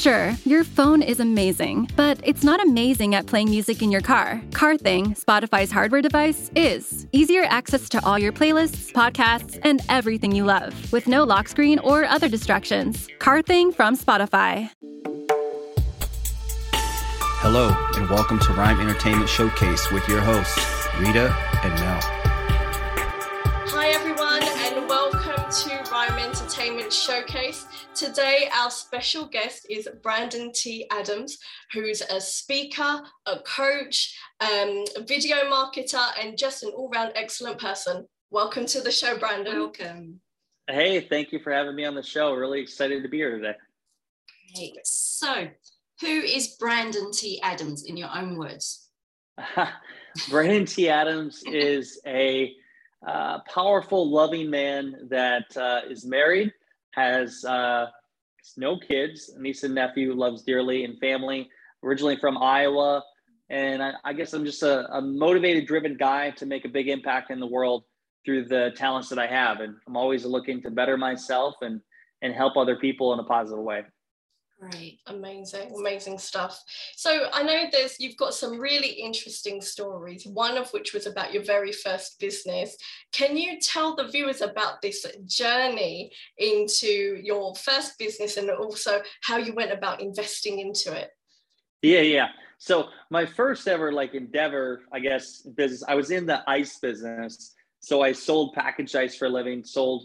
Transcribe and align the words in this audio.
Sure, 0.00 0.34
your 0.46 0.64
phone 0.64 1.02
is 1.02 1.20
amazing, 1.20 1.86
but 1.94 2.18
it's 2.24 2.42
not 2.42 2.58
amazing 2.66 3.14
at 3.14 3.26
playing 3.26 3.50
music 3.50 3.82
in 3.82 3.92
your 3.92 4.00
car. 4.00 4.40
CarThing, 4.48 5.22
Spotify's 5.22 5.70
hardware 5.70 6.00
device, 6.00 6.50
is. 6.56 7.06
Easier 7.12 7.44
access 7.44 7.86
to 7.90 8.02
all 8.02 8.18
your 8.18 8.32
playlists, 8.32 8.90
podcasts, 8.92 9.58
and 9.62 9.82
everything 9.90 10.32
you 10.32 10.46
love, 10.46 10.90
with 10.90 11.06
no 11.06 11.22
lock 11.22 11.48
screen 11.48 11.78
or 11.80 12.06
other 12.06 12.30
distractions. 12.30 13.08
CarThing 13.18 13.74
from 13.74 13.94
Spotify. 13.94 14.70
Hello, 17.42 17.68
and 17.94 18.08
welcome 18.08 18.38
to 18.38 18.54
Rhyme 18.54 18.80
Entertainment 18.80 19.28
Showcase 19.28 19.92
with 19.92 20.08
your 20.08 20.22
hosts, 20.22 20.86
Rita 20.98 21.28
and 21.62 21.74
Mel. 21.74 22.00
Hi, 23.68 23.88
everyone, 23.88 24.42
and 24.42 24.88
welcome 24.88 25.44
to 25.50 25.90
Rhyme 25.92 26.18
Entertainment 26.18 26.90
Showcase. 26.90 27.66
Today, 28.00 28.48
our 28.58 28.70
special 28.70 29.26
guest 29.26 29.66
is 29.68 29.86
Brandon 30.02 30.50
T. 30.54 30.86
Adams, 30.90 31.36
who's 31.74 32.00
a 32.00 32.18
speaker, 32.18 33.02
a 33.26 33.40
coach, 33.40 34.18
um, 34.40 34.86
a 34.96 35.04
video 35.06 35.36
marketer, 35.50 36.08
and 36.18 36.38
just 36.38 36.62
an 36.62 36.70
all 36.70 36.88
round 36.88 37.12
excellent 37.14 37.58
person. 37.58 38.06
Welcome 38.30 38.64
to 38.64 38.80
the 38.80 38.90
show, 38.90 39.18
Brandon. 39.18 39.54
Welcome. 39.54 40.20
Hey, 40.66 41.02
thank 41.02 41.30
you 41.30 41.40
for 41.40 41.52
having 41.52 41.76
me 41.76 41.84
on 41.84 41.94
the 41.94 42.02
show. 42.02 42.32
Really 42.32 42.62
excited 42.62 43.02
to 43.02 43.08
be 43.10 43.18
here 43.18 43.36
today. 43.36 43.58
Great. 44.56 44.78
So, 44.84 45.48
who 46.00 46.06
is 46.06 46.56
Brandon 46.58 47.12
T. 47.12 47.38
Adams 47.42 47.84
in 47.84 47.98
your 47.98 48.08
own 48.16 48.38
words? 48.38 48.88
Brandon 50.30 50.64
T. 50.64 50.88
Adams 50.88 51.42
is 51.44 52.00
a 52.06 52.54
uh, 53.06 53.40
powerful, 53.40 54.10
loving 54.10 54.48
man 54.48 55.06
that 55.10 55.54
uh, 55.54 55.82
is 55.86 56.06
married, 56.06 56.54
has 56.92 57.44
uh, 57.44 57.86
no 58.56 58.78
kids, 58.78 59.30
niece 59.38 59.62
and 59.64 59.74
nephew, 59.74 60.14
loves 60.14 60.42
dearly, 60.42 60.84
and 60.84 60.98
family. 60.98 61.48
Originally 61.82 62.16
from 62.16 62.36
Iowa, 62.36 63.02
and 63.48 63.82
I, 63.82 63.92
I 64.04 64.12
guess 64.12 64.34
I'm 64.34 64.44
just 64.44 64.62
a, 64.62 64.86
a, 64.92 65.00
motivated, 65.00 65.66
driven 65.66 65.96
guy 65.96 66.30
to 66.32 66.44
make 66.44 66.66
a 66.66 66.68
big 66.68 66.88
impact 66.88 67.30
in 67.30 67.40
the 67.40 67.46
world 67.46 67.84
through 68.24 68.44
the 68.44 68.72
talents 68.76 69.08
that 69.08 69.18
I 69.18 69.26
have, 69.26 69.60
and 69.60 69.76
I'm 69.86 69.96
always 69.96 70.26
looking 70.26 70.60
to 70.62 70.70
better 70.70 70.96
myself 70.96 71.54
and 71.62 71.80
and 72.22 72.34
help 72.34 72.56
other 72.56 72.76
people 72.76 73.14
in 73.14 73.18
a 73.18 73.24
positive 73.24 73.64
way. 73.64 73.82
Great, 74.60 75.00
amazing, 75.06 75.72
amazing 75.74 76.18
stuff. 76.18 76.62
So 76.94 77.30
I 77.32 77.42
know 77.42 77.64
there's 77.72 77.98
you've 77.98 78.18
got 78.18 78.34
some 78.34 78.60
really 78.60 78.90
interesting 78.90 79.62
stories. 79.62 80.26
One 80.26 80.58
of 80.58 80.70
which 80.72 80.92
was 80.92 81.06
about 81.06 81.32
your 81.32 81.42
very 81.42 81.72
first 81.72 82.20
business. 82.20 82.76
Can 83.10 83.38
you 83.38 83.58
tell 83.58 83.96
the 83.96 84.08
viewers 84.08 84.42
about 84.42 84.82
this 84.82 85.06
journey 85.24 86.12
into 86.36 87.18
your 87.22 87.54
first 87.54 87.98
business 87.98 88.36
and 88.36 88.50
also 88.50 89.00
how 89.22 89.38
you 89.38 89.54
went 89.54 89.72
about 89.72 90.02
investing 90.02 90.58
into 90.58 90.94
it? 90.94 91.08
Yeah, 91.80 92.02
yeah. 92.02 92.28
So 92.58 92.88
my 93.08 93.24
first 93.24 93.66
ever 93.66 93.90
like 93.90 94.14
endeavor, 94.14 94.82
I 94.92 95.00
guess, 95.00 95.40
business. 95.40 95.82
I 95.88 95.94
was 95.94 96.10
in 96.10 96.26
the 96.26 96.42
ice 96.46 96.78
business. 96.78 97.54
So 97.80 98.02
I 98.02 98.12
sold 98.12 98.52
packaged 98.52 98.94
ice 98.94 99.16
for 99.16 99.24
a 99.24 99.30
living. 99.30 99.64
Sold 99.64 100.04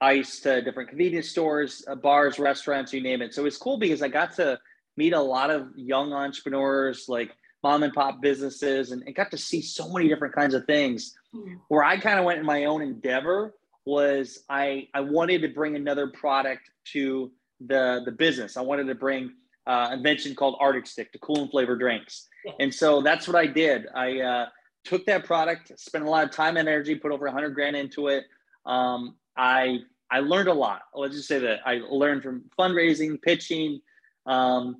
ice 0.00 0.40
to 0.40 0.62
different 0.62 0.88
convenience 0.88 1.28
stores, 1.28 1.84
uh, 1.88 1.94
bars, 1.94 2.38
restaurants, 2.38 2.92
you 2.92 3.00
name 3.00 3.22
it. 3.22 3.34
So 3.34 3.46
it's 3.46 3.56
cool 3.56 3.78
because 3.78 4.02
I 4.02 4.08
got 4.08 4.34
to 4.36 4.58
meet 4.96 5.12
a 5.12 5.20
lot 5.20 5.50
of 5.50 5.68
young 5.76 6.12
entrepreneurs, 6.12 7.06
like 7.08 7.32
mom 7.62 7.82
and 7.82 7.92
pop 7.92 8.20
businesses, 8.20 8.92
and, 8.92 9.02
and 9.04 9.14
got 9.14 9.30
to 9.30 9.38
see 9.38 9.62
so 9.62 9.90
many 9.92 10.08
different 10.08 10.34
kinds 10.34 10.54
of 10.54 10.64
things. 10.66 11.14
Mm. 11.34 11.60
Where 11.68 11.84
I 11.84 11.98
kind 11.98 12.18
of 12.18 12.24
went 12.24 12.38
in 12.38 12.46
my 12.46 12.64
own 12.64 12.82
endeavor 12.82 13.54
was 13.84 14.42
I 14.48 14.88
I 14.94 15.00
wanted 15.00 15.42
to 15.42 15.48
bring 15.48 15.76
another 15.76 16.08
product 16.08 16.70
to 16.92 17.30
the 17.60 18.02
the 18.04 18.12
business. 18.12 18.56
I 18.56 18.60
wanted 18.60 18.86
to 18.88 18.94
bring 18.94 19.32
uh, 19.66 19.90
invention 19.92 20.34
called 20.34 20.56
Arctic 20.60 20.86
Stick, 20.86 21.12
to 21.12 21.18
cool 21.18 21.42
and 21.42 21.50
flavor 21.50 21.76
drinks, 21.76 22.28
yeah. 22.44 22.52
and 22.60 22.74
so 22.74 23.00
that's 23.00 23.26
what 23.26 23.36
I 23.36 23.46
did. 23.46 23.86
I 23.94 24.20
uh, 24.20 24.46
took 24.84 25.06
that 25.06 25.24
product, 25.24 25.72
spent 25.78 26.04
a 26.04 26.10
lot 26.10 26.24
of 26.24 26.30
time 26.30 26.56
and 26.56 26.68
energy, 26.68 26.94
put 26.94 27.12
over 27.12 27.28
hundred 27.30 27.50
grand 27.50 27.76
into 27.76 28.08
it. 28.08 28.24
Um, 28.66 29.16
I 29.36 29.80
I 30.10 30.20
learned 30.20 30.48
a 30.48 30.54
lot. 30.54 30.82
Let's 30.94 31.14
just 31.14 31.28
say 31.28 31.38
that 31.40 31.60
I 31.66 31.80
learned 31.88 32.22
from 32.22 32.44
fundraising, 32.58 33.20
pitching, 33.20 33.80
um, 34.26 34.76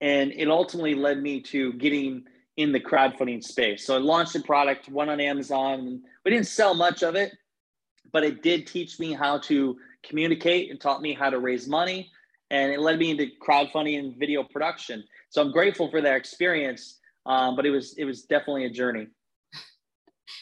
and 0.00 0.32
it 0.32 0.48
ultimately 0.48 0.94
led 0.94 1.22
me 1.22 1.40
to 1.42 1.72
getting 1.74 2.24
in 2.56 2.72
the 2.72 2.80
crowdfunding 2.80 3.42
space. 3.42 3.86
So 3.86 3.94
I 3.94 3.98
launched 3.98 4.34
a 4.34 4.40
product, 4.40 4.88
went 4.88 5.10
on 5.10 5.20
Amazon. 5.20 6.02
We 6.24 6.30
didn't 6.30 6.46
sell 6.46 6.74
much 6.74 7.02
of 7.02 7.14
it, 7.14 7.32
but 8.12 8.24
it 8.24 8.42
did 8.42 8.66
teach 8.66 8.98
me 8.98 9.12
how 9.12 9.38
to 9.40 9.76
communicate 10.02 10.70
and 10.70 10.80
taught 10.80 11.02
me 11.02 11.12
how 11.14 11.30
to 11.30 11.38
raise 11.38 11.68
money. 11.68 12.10
And 12.50 12.72
it 12.72 12.80
led 12.80 12.98
me 12.98 13.10
into 13.10 13.28
crowdfunding 13.46 13.98
and 13.98 14.16
video 14.16 14.44
production. 14.44 15.04
So 15.30 15.42
I'm 15.42 15.52
grateful 15.52 15.90
for 15.90 16.00
that 16.00 16.16
experience. 16.16 17.00
Um, 17.26 17.56
but 17.56 17.66
it 17.66 17.70
was 17.70 17.94
it 17.98 18.04
was 18.04 18.22
definitely 18.22 18.66
a 18.66 18.70
journey. 18.70 19.08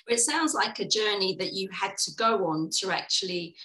It 0.06 0.20
sounds 0.20 0.54
like 0.54 0.78
a 0.80 0.86
journey 0.86 1.34
that 1.38 1.54
you 1.54 1.68
had 1.72 1.96
to 1.96 2.12
go 2.14 2.46
on 2.46 2.68
to 2.80 2.90
actually 2.90 3.56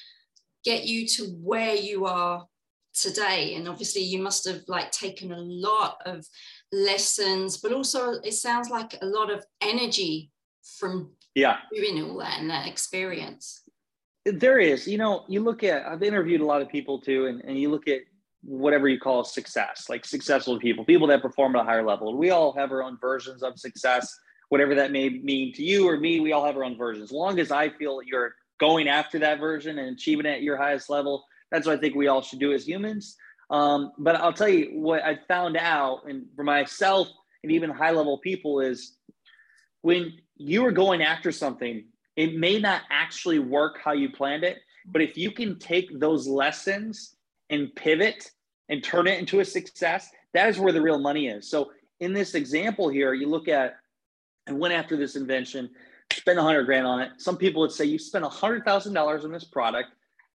get 0.64 0.86
you 0.86 1.08
to 1.08 1.24
where 1.42 1.76
you 1.76 2.06
are 2.06 2.46
today. 2.94 3.56
And 3.56 3.68
obviously, 3.68 4.02
you 4.02 4.22
must 4.22 4.48
have 4.48 4.62
like 4.68 4.92
taken 4.92 5.32
a 5.32 5.40
lot 5.40 5.98
of 6.06 6.26
lessons, 6.72 7.58
but 7.58 7.72
also 7.72 8.14
it 8.24 8.34
sounds 8.34 8.70
like 8.70 8.96
a 9.02 9.06
lot 9.06 9.32
of 9.32 9.46
energy 9.62 10.32
from 10.78 11.12
yeah 11.36 11.58
doing 11.74 12.04
all 12.04 12.18
that 12.18 12.40
and 12.40 12.50
that 12.50 12.68
experience. 12.68 13.64
There 14.26 14.60
is, 14.60 14.88
you 14.88 14.98
know, 14.98 15.24
you 15.28 15.40
look 15.42 15.64
at 15.64 15.86
I've 15.86 16.04
interviewed 16.04 16.42
a 16.42 16.46
lot 16.46 16.62
of 16.62 16.70
people 16.70 17.00
too, 17.00 17.28
and, 17.28 17.42
and 17.44 17.58
you 17.58 17.70
look 17.70 17.88
at 17.88 18.02
whatever 18.42 18.88
you 18.88 19.00
call 19.00 19.24
success, 19.24 19.88
like 19.90 20.06
successful 20.06 20.60
people, 20.60 20.86
people 20.86 21.08
that 21.08 21.22
perform 21.22 21.56
at 21.56 21.62
a 21.62 21.66
higher 21.66 21.86
level. 21.86 22.18
We 22.18 22.30
all 22.30 22.54
have 22.54 22.72
our 22.72 22.84
own 22.84 22.98
versions 23.02 23.44
of 23.44 23.60
success 23.60 24.18
whatever 24.50 24.76
that 24.76 24.92
may 24.92 25.10
mean 25.10 25.54
to 25.54 25.64
you 25.64 25.88
or 25.88 25.98
me, 25.98 26.20
we 26.20 26.34
all 26.34 26.46
have 26.46 26.58
our 26.58 26.64
own 26.64 26.78
versions. 26.78 27.06
As 27.06 27.12
long 27.12 27.40
as 27.40 27.52
I 27.52 27.70
feel 27.70 28.02
you're 28.04 28.36
going 28.60 28.88
after 28.88 29.20
that 29.20 29.40
version 29.40 29.80
and 29.80 29.96
achieving 29.96 30.26
it 30.26 30.36
at 30.36 30.42
your 30.42 30.58
highest 30.58 30.90
level, 30.90 31.26
that's 31.52 31.66
what 31.66 31.78
I 31.78 31.82
think 31.82 31.96
we 31.96 32.08
all 32.08 32.22
should 32.22 32.40
do 32.40 32.54
as 32.54 32.68
humans. 32.68 33.16
Um, 33.50 33.94
but 33.98 34.16
I'll 34.16 34.34
tell 34.34 34.50
you 34.50 34.72
what 34.74 35.04
I 35.04 35.20
found 35.28 35.58
out, 35.58 36.02
and 36.08 36.26
for 36.36 36.44
myself 36.44 37.08
and 37.44 37.52
even 37.52 37.70
high 37.70 37.92
level 37.92 38.20
people, 38.20 38.60
is 38.60 38.98
when 39.82 40.14
you 40.36 40.66
are 40.66 40.72
going 40.72 41.02
after 41.02 41.32
something, 41.32 41.86
it 42.16 42.36
may 42.36 42.60
not 42.60 42.82
actually 42.92 43.40
work 43.40 43.80
how 43.84 43.94
you 43.94 44.10
planned 44.10 44.44
it. 44.44 44.58
But 44.86 45.02
if 45.02 45.18
you 45.18 45.32
can 45.32 45.58
take 45.58 46.00
those 46.00 46.28
lessons 46.28 47.16
and 47.50 47.74
pivot 47.76 48.32
and 48.70 48.84
turn 48.84 49.08
it 49.08 49.20
into 49.20 49.40
a 49.40 49.46
success, 49.46 50.10
that 50.34 50.50
is 50.50 50.60
where 50.60 50.74
the 50.74 50.82
real 50.82 51.00
money 51.00 51.28
is. 51.28 51.50
So 51.50 51.72
in 52.00 52.14
this 52.14 52.36
example 52.36 52.90
here, 52.90 53.14
you 53.14 53.28
look 53.28 53.48
at 53.48 53.78
and 54.48 54.60
went 54.60 54.74
after 54.74 54.98
this 54.98 55.16
invention, 55.16 55.70
spent 56.12 56.40
a 56.40 56.44
hundred 56.44 56.66
grand 56.66 56.88
on 56.88 57.02
it. 57.02 57.12
Some 57.18 57.38
people 57.38 57.62
would 57.62 57.72
say 57.72 57.86
you 57.86 58.00
spent 58.00 58.26
a 58.26 58.30
hundred 58.30 58.66
thousand 58.66 58.94
dollars 58.94 59.26
on 59.26 59.32
this 59.32 59.44
product, 59.44 59.90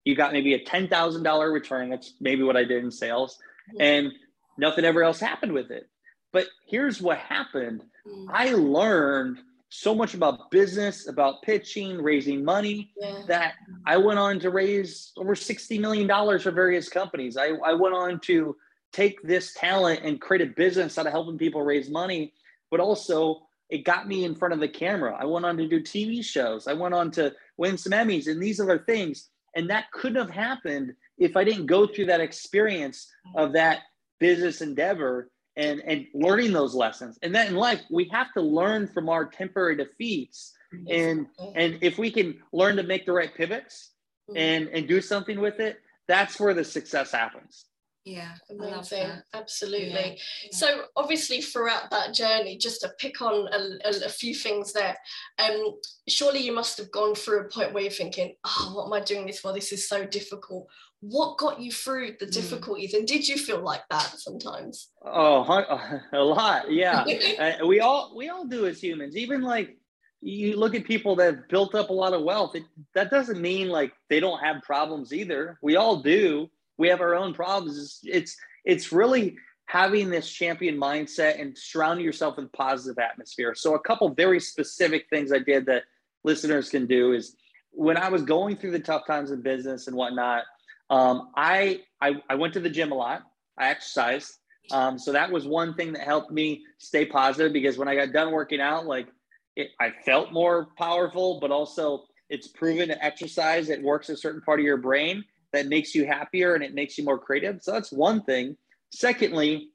you 0.06 0.16
got 0.16 0.34
maybe 0.34 0.53
a 0.53 0.63
ten 0.63 0.88
thousand 0.88 1.23
dollar 1.23 1.51
return. 1.51 1.89
That's 1.89 2.13
maybe 2.19 2.44
what 2.44 2.57
I 2.57 2.63
did 2.63 2.84
in 2.84 2.91
sales, 2.91 3.38
and 3.79 4.11
nothing 4.57 4.85
ever 4.85 5.03
else 5.03 5.19
happened 5.19 5.53
with 5.53 5.72
it. 5.72 5.89
But 6.31 6.47
here's 6.67 7.01
what 7.01 7.17
happened: 7.17 7.84
mm. 8.07 8.28
I 8.29 8.53
learned 8.53 9.39
so 9.75 9.95
much 9.95 10.13
about 10.13 10.51
business, 10.51 11.07
about 11.07 11.41
pitching, 11.41 12.00
raising 12.00 12.45
money, 12.45 12.91
yeah. 12.95 13.23
that 13.28 13.53
I 13.88 13.97
went 13.97 14.19
on 14.19 14.40
to 14.41 14.51
raise 14.51 15.11
over 15.17 15.34
$60 15.34 15.79
million 15.79 16.07
for 16.40 16.51
various 16.51 16.90
companies. 16.90 17.38
I, 17.38 17.53
I 17.66 17.73
went 17.73 17.95
on 17.95 18.19
to 18.25 18.55
take 18.91 19.19
this 19.23 19.51
talent 19.55 20.01
and 20.03 20.22
create 20.22 20.47
a 20.47 20.51
business 20.51 21.00
out 21.00 21.07
of 21.07 21.11
helping 21.11 21.40
people 21.40 21.63
raise 21.63 21.90
money, 21.90 22.34
but 22.69 22.79
also 22.81 23.47
it 23.73 23.84
got 23.84 24.07
me 24.07 24.23
in 24.23 24.35
front 24.35 24.53
of 24.53 24.59
the 24.59 24.67
camera. 24.67 25.17
I 25.19 25.25
went 25.25 25.47
on 25.47 25.57
to 25.57 25.67
do 25.67 25.81
TV 25.81 26.23
shows. 26.23 26.67
I 26.67 26.73
went 26.73 26.94
on 26.94 27.09
to 27.13 27.34
win 27.57 27.75
some 27.79 27.91
Emmys 27.91 28.28
and 28.28 28.39
these 28.39 28.59
other 28.59 28.78
things. 28.78 29.29
And 29.56 29.72
that 29.72 29.91
couldn't 29.91 30.22
have 30.22 30.29
happened 30.29 30.94
if 31.17 31.35
I 31.35 31.44
didn't 31.44 31.66
go 31.66 31.88
through 31.88 32.06
that 32.06 32.22
experience 32.22 33.11
of 33.35 33.53
that 33.53 33.79
business 34.19 34.61
endeavor 34.61 35.31
and, 35.55 35.81
and 35.87 36.05
learning 36.14 36.53
those 36.53 36.75
lessons. 36.75 37.17
And 37.23 37.34
then 37.34 37.47
in 37.47 37.55
life, 37.55 37.81
we 37.90 38.08
have 38.11 38.31
to 38.34 38.41
learn 38.41 38.87
from 38.87 39.09
our 39.09 39.25
temporary 39.25 39.76
defeats. 39.76 40.53
And 40.87 41.26
and 41.55 41.79
if 41.81 41.97
we 41.97 42.11
can 42.11 42.40
learn 42.52 42.76
to 42.76 42.84
make 42.84 43.08
the 43.08 43.14
right 43.14 43.34
pivots 43.34 43.91
mm-hmm. 44.29 44.37
and, 44.37 44.67
and 44.67 44.87
do 44.87 45.02
something 45.02 45.40
with 45.40 45.59
it, 45.59 45.79
that's 46.08 46.40
where 46.40 46.53
the 46.53 46.64
success 46.64 47.11
happens. 47.11 47.66
Yeah, 48.05 48.32
amazing. 48.50 49.11
Absolutely. 49.34 49.88
Yeah. 49.88 50.08
Yeah. 50.44 50.50
So, 50.52 50.84
obviously, 50.97 51.41
throughout 51.41 51.90
that 51.91 52.14
journey, 52.14 52.58
just 52.58 52.82
to 52.82 52.91
pick 53.00 53.22
on 53.22 53.47
a, 53.53 53.88
a, 53.88 54.05
a, 54.05 54.09
few 54.09 54.35
things 54.35 54.73
there, 54.73 54.97
um, 55.40 55.79
surely 56.09 56.40
you 56.40 56.53
must 56.53 56.78
have 56.79 56.91
gone 56.91 57.16
through 57.16 57.41
a 57.41 57.50
point 57.50 57.73
where 57.73 57.84
you're 57.84 57.91
thinking, 57.91 58.35
"Oh, 58.44 58.73
what 58.76 58.85
am 58.88 59.02
I 59.02 59.05
doing 59.05 59.26
this 59.26 59.40
for? 59.40 59.53
This 59.53 59.72
is 59.72 59.88
so 59.88 60.05
difficult." 60.05 60.67
What 61.00 61.38
got 61.38 61.61
you 61.61 61.72
through 61.72 62.16
the 62.20 62.26
mm. 62.26 62.34
difficulties, 62.34 62.94
mm. 62.94 63.00
and 63.00 63.08
did 63.08 63.26
you 63.26 63.38
feel 63.38 63.61
like 63.61 63.84
that 63.90 64.16
sometimes? 64.17 64.90
Oh, 65.05 66.00
a 66.14 66.20
lot. 66.20 66.70
Yeah, 66.70 67.05
uh, 67.40 67.66
we 67.66 67.79
all 67.79 68.14
we 68.17 68.28
all 68.28 68.46
do 68.46 68.66
as 68.66 68.84
humans. 68.84 69.16
Even 69.16 69.41
like 69.41 69.78
you 70.20 70.58
look 70.58 70.76
at 70.76 70.85
people 70.85 71.16
that 71.17 71.35
have 71.35 71.47
built 71.47 71.73
up 71.73 71.90
a 71.90 71.94
lot 71.94 72.14
of 72.14 72.23
wealth. 72.23 72.55
It, 72.55 72.64
that 72.96 73.11
doesn't 73.11 73.40
mean 73.40 73.70
like 73.70 73.94
they 74.09 74.20
don't 74.20 74.40
have 74.40 74.61
problems 74.61 75.14
either. 75.14 75.58
We 75.61 75.78
all 75.78 76.02
do 76.02 76.50
we 76.78 76.87
have 76.90 77.02
our 77.02 77.16
own 77.16 77.34
problems. 77.34 77.78
It's 77.78 77.99
it's, 78.03 78.37
it's 78.66 78.91
really 78.91 79.37
having 79.66 80.09
this 80.09 80.29
champion 80.29 80.78
mindset 80.78 81.40
and 81.40 81.58
surrounding 81.58 82.05
yourself 82.05 82.37
with 82.37 82.52
positive 82.52 82.99
atmosphere. 82.99 83.55
So 83.55 83.75
a 83.75 83.79
couple 83.79 84.09
very 84.09 84.40
specific 84.40 85.08
things 85.09 85.31
I 85.31 85.40
did 85.40 85.66
that 85.67 85.84
listeners 86.23 86.70
can 86.70 86.85
do 86.85 87.14
is 87.14 87.35
when 87.72 87.97
I 87.97 88.09
was 88.09 88.22
going 88.22 88.58
through 88.58 88.72
the 88.72 88.79
tough 88.79 89.08
times 89.08 89.31
in 89.31 89.41
business 89.41 89.87
and 89.87 89.96
whatnot, 89.96 90.43
um, 90.90 91.29
I, 91.35 91.81
I, 92.02 92.22
I 92.29 92.35
went 92.35 92.53
to 92.53 92.59
the 92.59 92.70
gym 92.70 92.91
a 92.91 92.96
lot. 92.96 93.23
I 93.58 93.69
exercised. 93.69 94.34
Um, 94.72 94.97
so 94.97 95.11
that 95.11 95.31
was 95.31 95.46
one 95.46 95.73
thing 95.73 95.93
that 95.93 96.03
helped 96.03 96.31
me 96.31 96.64
stay 96.78 97.05
positive 97.05 97.52
because 97.52 97.78
when 97.78 97.87
I 97.87 97.96
got 97.96 98.14
done 98.14 98.31
working 98.31 98.61
out, 98.61 98.85
like 98.85 99.08
it, 99.55 99.72
I 99.79 99.91
felt 100.05 100.31
more 100.31 100.67
powerful, 100.78 101.40
but 101.40 101.52
also 101.52 102.03
it's 102.29 102.47
proven 102.47 102.90
to 102.90 103.03
exercise. 103.03 103.69
It 103.69 103.81
works 103.81 104.09
a 104.09 104.17
certain 104.17 104.41
part 104.41 104.59
of 104.59 104.66
your 104.66 104.78
brain 104.78 105.23
that 105.53 105.67
makes 105.67 105.96
you 105.96 106.05
happier 106.05 106.55
and 106.55 106.64
it 106.64 106.73
makes 106.73 106.97
you 106.97 107.05
more 107.05 107.17
creative. 107.17 107.61
So 107.61 107.72
that's 107.72 107.91
one 107.91 108.23
thing. 108.23 108.58
Secondly, 108.91 109.70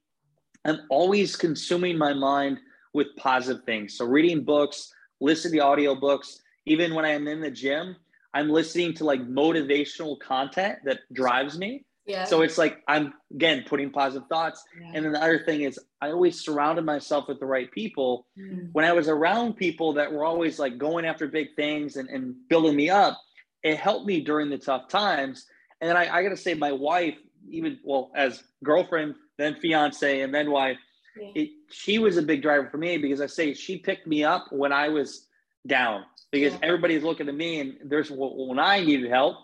I'm 0.64 0.80
always 0.90 1.36
consuming 1.36 1.96
my 1.96 2.12
mind 2.12 2.58
with 2.92 3.08
positive 3.16 3.64
things. 3.64 3.96
So 3.96 4.04
reading 4.04 4.44
books, 4.44 4.92
listening 5.20 5.60
to 5.60 5.64
audio 5.64 5.94
books, 5.94 6.40
even 6.66 6.94
when 6.94 7.04
I'm 7.04 7.26
in 7.28 7.40
the 7.40 7.50
gym, 7.50 7.96
I'm 8.34 8.50
listening 8.50 8.92
to 8.94 9.04
like 9.04 9.22
motivational 9.22 10.19
content 10.20 10.80
that 10.84 11.00
drives 11.12 11.58
me. 11.58 11.84
Yeah. 12.06 12.25
So 12.25 12.42
it's 12.42 12.58
like 12.58 12.82
I'm 12.88 13.14
again 13.32 13.64
putting 13.66 13.90
positive 13.90 14.28
thoughts. 14.28 14.64
Yeah. 14.80 14.92
And 14.94 15.04
then 15.04 15.12
the 15.12 15.22
other 15.22 15.44
thing 15.44 15.62
is 15.62 15.78
I 16.00 16.10
always 16.10 16.40
surrounded 16.40 16.84
myself 16.84 17.28
with 17.28 17.38
the 17.38 17.46
right 17.46 17.70
people. 17.70 18.26
Mm. 18.38 18.70
When 18.72 18.84
I 18.84 18.92
was 18.92 19.08
around 19.08 19.56
people 19.56 19.92
that 19.94 20.12
were 20.12 20.25
always 20.25 20.58
like 20.58 20.78
going 20.78 21.04
after 21.04 21.28
big 21.28 21.48
things 21.54 21.96
and, 21.96 22.08
and 22.08 22.34
building 22.48 22.76
me 22.76 22.88
up, 22.88 23.19
it 23.62 23.76
helped 23.76 24.06
me 24.06 24.22
during 24.22 24.48
the 24.48 24.58
tough 24.58 24.88
times. 24.88 25.46
And 25.80 25.88
then 25.88 25.96
I, 25.96 26.16
I 26.16 26.22
gotta 26.22 26.36
say, 26.36 26.54
my 26.54 26.72
wife, 26.72 27.16
even 27.48 27.78
well, 27.84 28.10
as 28.14 28.42
girlfriend, 28.64 29.14
then 29.36 29.54
fiance, 29.56 30.20
and 30.20 30.34
then 30.34 30.50
wife, 30.50 30.76
yeah. 31.20 31.30
it, 31.34 31.50
she 31.70 31.98
was 31.98 32.16
a 32.16 32.22
big 32.22 32.42
driver 32.42 32.69
for 32.70 32.78
me 32.78 32.98
because 32.98 33.20
I 33.20 33.26
say 33.26 33.54
she 33.54 33.78
picked 33.78 34.06
me 34.06 34.25
up 34.25 34.46
when 34.50 34.72
I 34.72 34.88
was 34.88 35.26
down 35.66 36.04
because 36.30 36.52
yeah. 36.54 36.60
everybody's 36.62 37.02
looking 37.02 37.28
at 37.28 37.34
me 37.34 37.60
and 37.60 37.76
there's 37.84 38.10
when 38.10 38.58
I 38.58 38.80
needed 38.80 39.10
help, 39.10 39.36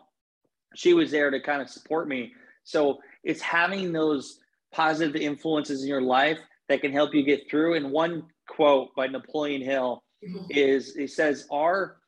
she 0.74 0.94
was 0.94 1.10
there 1.10 1.30
to 1.30 1.40
kind 1.40 1.62
of 1.62 1.68
support 1.68 2.08
me. 2.08 2.32
So 2.64 2.98
it's 3.22 3.40
having 3.40 3.92
those 3.92 4.40
positive 4.72 5.16
influences 5.16 5.82
in 5.82 5.88
your 5.88 6.02
life 6.02 6.38
that 6.68 6.80
can 6.80 6.92
help 6.92 7.14
you 7.14 7.22
get 7.22 7.48
through. 7.48 7.74
And 7.74 7.90
one 7.90 8.24
quote 8.48 8.94
by 8.94 9.06
Napoleon 9.06 9.62
Hill 9.62 10.02
mm-hmm. 10.26 10.46
is 10.50 10.94
he 10.94 11.06
says, 11.06 11.46
Our 11.50 11.98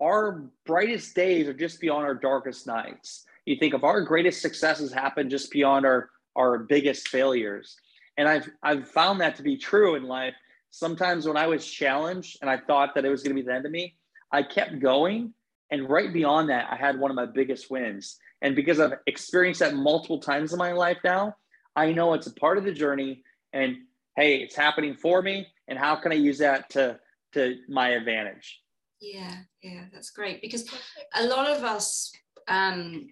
our 0.00 0.50
brightest 0.66 1.14
days 1.14 1.46
are 1.46 1.54
just 1.54 1.80
beyond 1.80 2.04
our 2.04 2.14
darkest 2.14 2.66
nights. 2.66 3.24
You 3.46 3.56
think 3.56 3.74
of 3.74 3.84
our 3.84 4.00
greatest 4.00 4.40
successes 4.40 4.92
happen 4.92 5.30
just 5.30 5.50
beyond 5.50 5.86
our 5.86 6.10
our 6.36 6.58
biggest 6.58 7.08
failures. 7.08 7.76
And 8.16 8.28
I've 8.28 8.48
I've 8.62 8.88
found 8.88 9.20
that 9.20 9.36
to 9.36 9.42
be 9.42 9.56
true 9.56 9.94
in 9.94 10.04
life. 10.04 10.34
Sometimes 10.70 11.26
when 11.26 11.36
I 11.36 11.46
was 11.46 11.66
challenged 11.66 12.38
and 12.40 12.50
I 12.50 12.58
thought 12.58 12.94
that 12.94 13.04
it 13.04 13.10
was 13.10 13.22
going 13.22 13.36
to 13.36 13.42
be 13.42 13.46
the 13.46 13.54
end 13.54 13.66
of 13.66 13.72
me, 13.72 13.96
I 14.32 14.42
kept 14.42 14.80
going. 14.80 15.32
And 15.70 15.88
right 15.88 16.12
beyond 16.12 16.50
that, 16.50 16.68
I 16.70 16.76
had 16.76 16.98
one 16.98 17.10
of 17.10 17.14
my 17.14 17.26
biggest 17.26 17.70
wins. 17.70 18.18
And 18.42 18.56
because 18.56 18.80
I've 18.80 18.94
experienced 19.06 19.60
that 19.60 19.74
multiple 19.74 20.18
times 20.18 20.52
in 20.52 20.58
my 20.58 20.72
life 20.72 20.98
now, 21.04 21.36
I 21.76 21.92
know 21.92 22.12
it's 22.14 22.26
a 22.26 22.34
part 22.34 22.58
of 22.58 22.64
the 22.64 22.72
journey. 22.72 23.22
And 23.52 23.76
hey, 24.16 24.38
it's 24.38 24.56
happening 24.56 24.96
for 24.96 25.22
me. 25.22 25.46
And 25.68 25.78
how 25.78 25.96
can 25.96 26.12
I 26.12 26.16
use 26.16 26.38
that 26.38 26.70
to 26.70 26.98
to 27.32 27.56
my 27.68 27.90
advantage? 27.90 28.60
Yeah, 29.00 29.34
yeah, 29.62 29.84
that's 29.92 30.10
great. 30.10 30.40
Because 30.40 30.68
a 31.14 31.24
lot 31.24 31.48
of 31.50 31.62
us 31.62 32.12
um, 32.48 33.06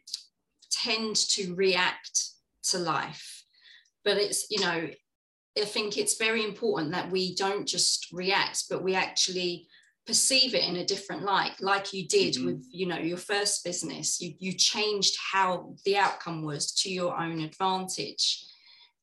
tend 0.72 1.16
to 1.16 1.54
react 1.54 2.30
to 2.64 2.78
life, 2.78 3.44
but 4.04 4.16
it's 4.16 4.50
you 4.50 4.60
know, 4.60 4.88
I 5.60 5.64
think 5.64 5.98
it's 5.98 6.16
very 6.16 6.44
important 6.44 6.92
that 6.92 7.10
we 7.10 7.34
don't 7.34 7.66
just 7.66 8.08
react, 8.12 8.64
but 8.70 8.82
we 8.82 8.94
actually 8.94 9.68
perceive 10.06 10.54
it 10.54 10.64
in 10.64 10.76
a 10.76 10.84
different 10.84 11.22
light 11.22 11.52
like 11.60 11.92
you 11.92 12.08
did 12.08 12.34
mm-hmm. 12.34 12.46
with 12.46 12.66
you 12.70 12.86
know 12.86 12.98
your 12.98 13.18
first 13.18 13.64
business. 13.64 14.20
You 14.20 14.34
you 14.38 14.52
changed 14.52 15.16
how 15.32 15.74
the 15.84 15.96
outcome 15.96 16.44
was 16.44 16.72
to 16.82 16.90
your 16.90 17.18
own 17.18 17.40
advantage. 17.40 18.46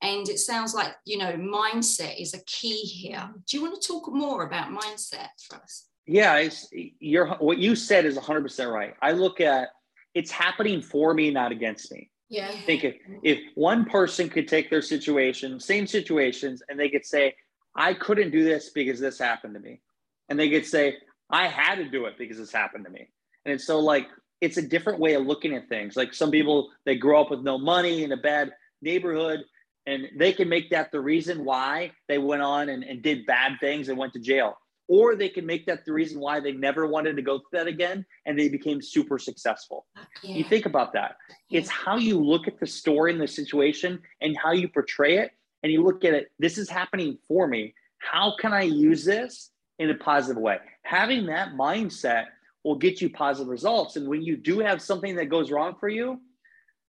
And 0.02 0.30
it 0.30 0.40
sounds 0.40 0.74
like 0.74 0.96
you 1.06 1.18
know 1.18 1.34
mindset 1.34 2.20
is 2.20 2.34
a 2.34 2.44
key 2.46 2.82
here. 2.82 3.30
Do 3.48 3.58
you 3.58 3.64
want 3.64 3.82
to 3.82 3.88
talk 3.88 4.12
more 4.12 4.46
about 4.46 4.70
mindset 4.72 5.30
for 5.48 5.58
us? 5.58 5.86
Yeah 6.06 6.38
it's 6.38 6.68
you're 6.72 7.28
what 7.36 7.60
you 7.60 7.76
said 7.76 8.06
is 8.06 8.18
100% 8.18 8.72
right. 8.72 8.96
I 9.02 9.12
look 9.12 9.42
at 9.42 9.70
it's 10.14 10.32
happening 10.32 10.82
for 10.82 11.14
me 11.14 11.32
not 11.32 11.52
against 11.52 11.92
me 11.92 12.10
yeah 12.30 12.50
I 12.50 12.62
think 12.62 12.84
if, 12.84 12.96
if 13.24 13.40
one 13.56 13.86
person 13.86 14.30
could 14.30 14.48
take 14.48 14.70
their 14.70 14.82
situation 14.82 15.60
same 15.60 15.88
situations 15.88 16.62
and 16.70 16.80
they 16.80 16.90
could 16.90 17.06
say 17.06 17.36
i 17.76 17.94
couldn't 17.94 18.32
do 18.32 18.44
this 18.44 18.70
because 18.70 19.00
this 19.00 19.20
happened 19.20 19.54
to 19.56 19.60
me 19.60 19.82
and 20.30 20.40
they 20.40 20.50
could 20.50 20.66
say, 20.66 20.98
I 21.30 21.48
had 21.48 21.76
to 21.76 21.90
do 21.90 22.06
it 22.06 22.18
because 22.18 22.38
this 22.38 22.52
happened 22.52 22.86
to 22.86 22.92
me. 22.92 23.10
And 23.46 23.54
it's 23.54 23.66
so 23.66 23.80
like, 23.80 24.08
it's 24.42 24.58
a 24.58 24.62
different 24.62 25.00
way 25.00 25.16
of 25.16 25.26
looking 25.26 25.54
at 25.54 25.68
things. 25.68 25.98
Like 25.98 26.14
some 26.14 26.32
people, 26.32 26.70
they 26.86 26.96
grow 26.96 27.22
up 27.22 27.32
with 27.32 27.42
no 27.42 27.58
money 27.58 28.04
in 28.04 28.12
a 28.12 28.18
bad 28.18 28.52
neighborhood, 28.82 29.42
and 29.86 30.08
they 30.18 30.32
can 30.32 30.48
make 30.48 30.70
that 30.70 30.92
the 30.92 31.02
reason 31.02 31.44
why 31.44 31.92
they 32.08 32.20
went 32.20 32.42
on 32.42 32.70
and, 32.70 32.84
and 32.84 33.02
did 33.02 33.26
bad 33.26 33.54
things 33.60 33.90
and 33.90 33.98
went 33.98 34.14
to 34.14 34.20
jail. 34.20 34.58
Or 34.90 35.16
they 35.16 35.30
can 35.30 35.46
make 35.46 35.66
that 35.68 35.86
the 35.86 35.94
reason 35.94 36.20
why 36.20 36.40
they 36.40 36.52
never 36.52 36.88
wanted 36.88 37.16
to 37.16 37.22
go 37.22 37.40
through 37.40 37.60
that 37.60 37.68
again 37.68 38.06
and 38.26 38.38
they 38.38 38.50
became 38.50 38.82
super 38.82 39.20
successful. 39.20 39.86
Yeah. 40.24 40.36
You 40.36 40.44
think 40.44 40.66
about 40.66 40.94
that. 40.94 41.16
Yeah. 41.50 41.60
It's 41.60 41.70
how 41.70 41.98
you 41.98 42.20
look 42.20 42.48
at 42.48 42.60
the 42.60 42.68
story 42.68 43.12
and 43.12 43.22
the 43.22 43.28
situation 43.28 44.02
and 44.20 44.36
how 44.36 44.52
you 44.52 44.68
portray 44.68 45.20
it. 45.20 45.32
And 45.64 45.72
you 45.72 45.84
look 45.84 46.04
at 46.04 46.14
it, 46.14 46.32
this 46.40 46.58
is 46.58 46.70
happening 46.70 47.18
for 47.28 47.48
me. 47.48 47.74
How 48.00 48.36
can 48.40 48.52
I 48.52 48.64
use 48.64 49.06
this 49.06 49.52
in 49.80 49.90
a 49.90 49.96
positive 49.96 50.42
way. 50.42 50.58
Having 50.84 51.26
that 51.28 51.54
mindset 51.54 52.26
will 52.64 52.76
get 52.76 53.02
you 53.02 53.10
positive 53.10 53.48
results. 53.48 53.96
And 53.96 54.08
when 54.08 54.22
you 54.22 54.38
do 54.38 54.60
have 54.60 54.82
something 54.82 55.16
that 55.16 55.30
goes 55.30 55.50
wrong 55.50 55.76
for 55.80 55.90
you, 55.90 56.20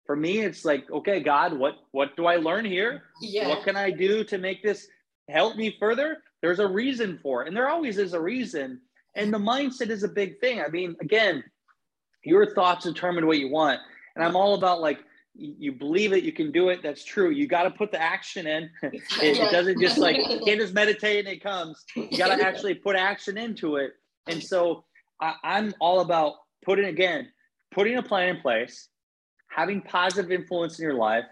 for 0.05 0.17
me, 0.17 0.41
it's 0.41 0.65
like, 0.65 0.91
okay, 0.91 1.21
God, 1.21 1.57
what 1.57 1.75
what 1.93 2.17
do 2.17 2.27
I 2.27 2.37
learn 2.37 2.65
here? 2.65 3.05
Yeah. 3.21 3.49
What 3.49 3.63
can 3.63 3.77
I 3.77 3.91
do 3.91 4.25
to 4.25 4.37
make 4.37 4.63
this 4.63 4.89
help 5.29 5.57
me 5.57 5.77
further? 5.79 6.19
There's 6.41 6.59
a 6.59 6.67
reason 6.67 7.19
for 7.23 7.43
it. 7.43 7.49
And 7.49 7.57
there 7.57 7.69
always 7.69 7.99
is 7.99 8.15
a 8.15 8.21
reason. 8.21 8.81
And 9.15 9.33
the 9.33 9.39
mindset 9.39 9.91
is 9.91 10.03
a 10.03 10.09
big 10.09 10.41
thing. 10.41 10.61
I 10.61 10.69
mean, 10.69 10.97
again, 11.01 11.45
your 12.25 12.55
thoughts 12.55 12.85
determine 12.85 13.27
what 13.27 13.39
you 13.39 13.49
want. 13.49 13.81
And 14.15 14.25
I'm 14.25 14.37
all 14.37 14.55
about 14.55 14.81
like 14.81 15.01
you 15.35 15.73
believe 15.73 16.13
it, 16.13 16.25
you 16.25 16.33
can 16.33 16.53
do 16.53 16.69
it. 16.69 16.81
That's 16.83 17.05
true. 17.05 17.31
You 17.31 17.47
got 17.47 17.63
to 17.63 17.71
put 17.71 17.91
the 17.91 18.01
action 18.01 18.47
in. 18.47 18.71
It, 18.83 19.03
it, 19.23 19.51
doesn't 19.51 19.81
just 19.81 19.99
like 19.99 20.17
you 20.17 20.41
can't 20.45 20.61
just 20.61 20.75
meditate 20.75 21.21
and 21.21 21.29
it 21.29 21.43
comes. 21.43 21.85
You 21.97 22.19
got 22.19 22.37
to 22.37 22.47
actually 22.47 22.75
put 22.75 22.97
action 22.97 23.39
into 23.39 23.77
it. 23.77 23.93
And 24.27 24.43
so 24.43 24.85
I, 25.21 25.35
I'm 25.43 25.75
all 25.81 26.01
about 26.01 26.35
putting 26.65 26.87
again, 26.87 27.29
putting 27.73 27.97
a 27.97 28.03
plan 28.03 28.37
in 28.37 28.43
place, 28.43 28.89
having 29.49 29.81
positive 29.81 30.31
influence 30.31 30.79
in 30.79 30.83
your 30.85 30.95
life, 30.95 31.25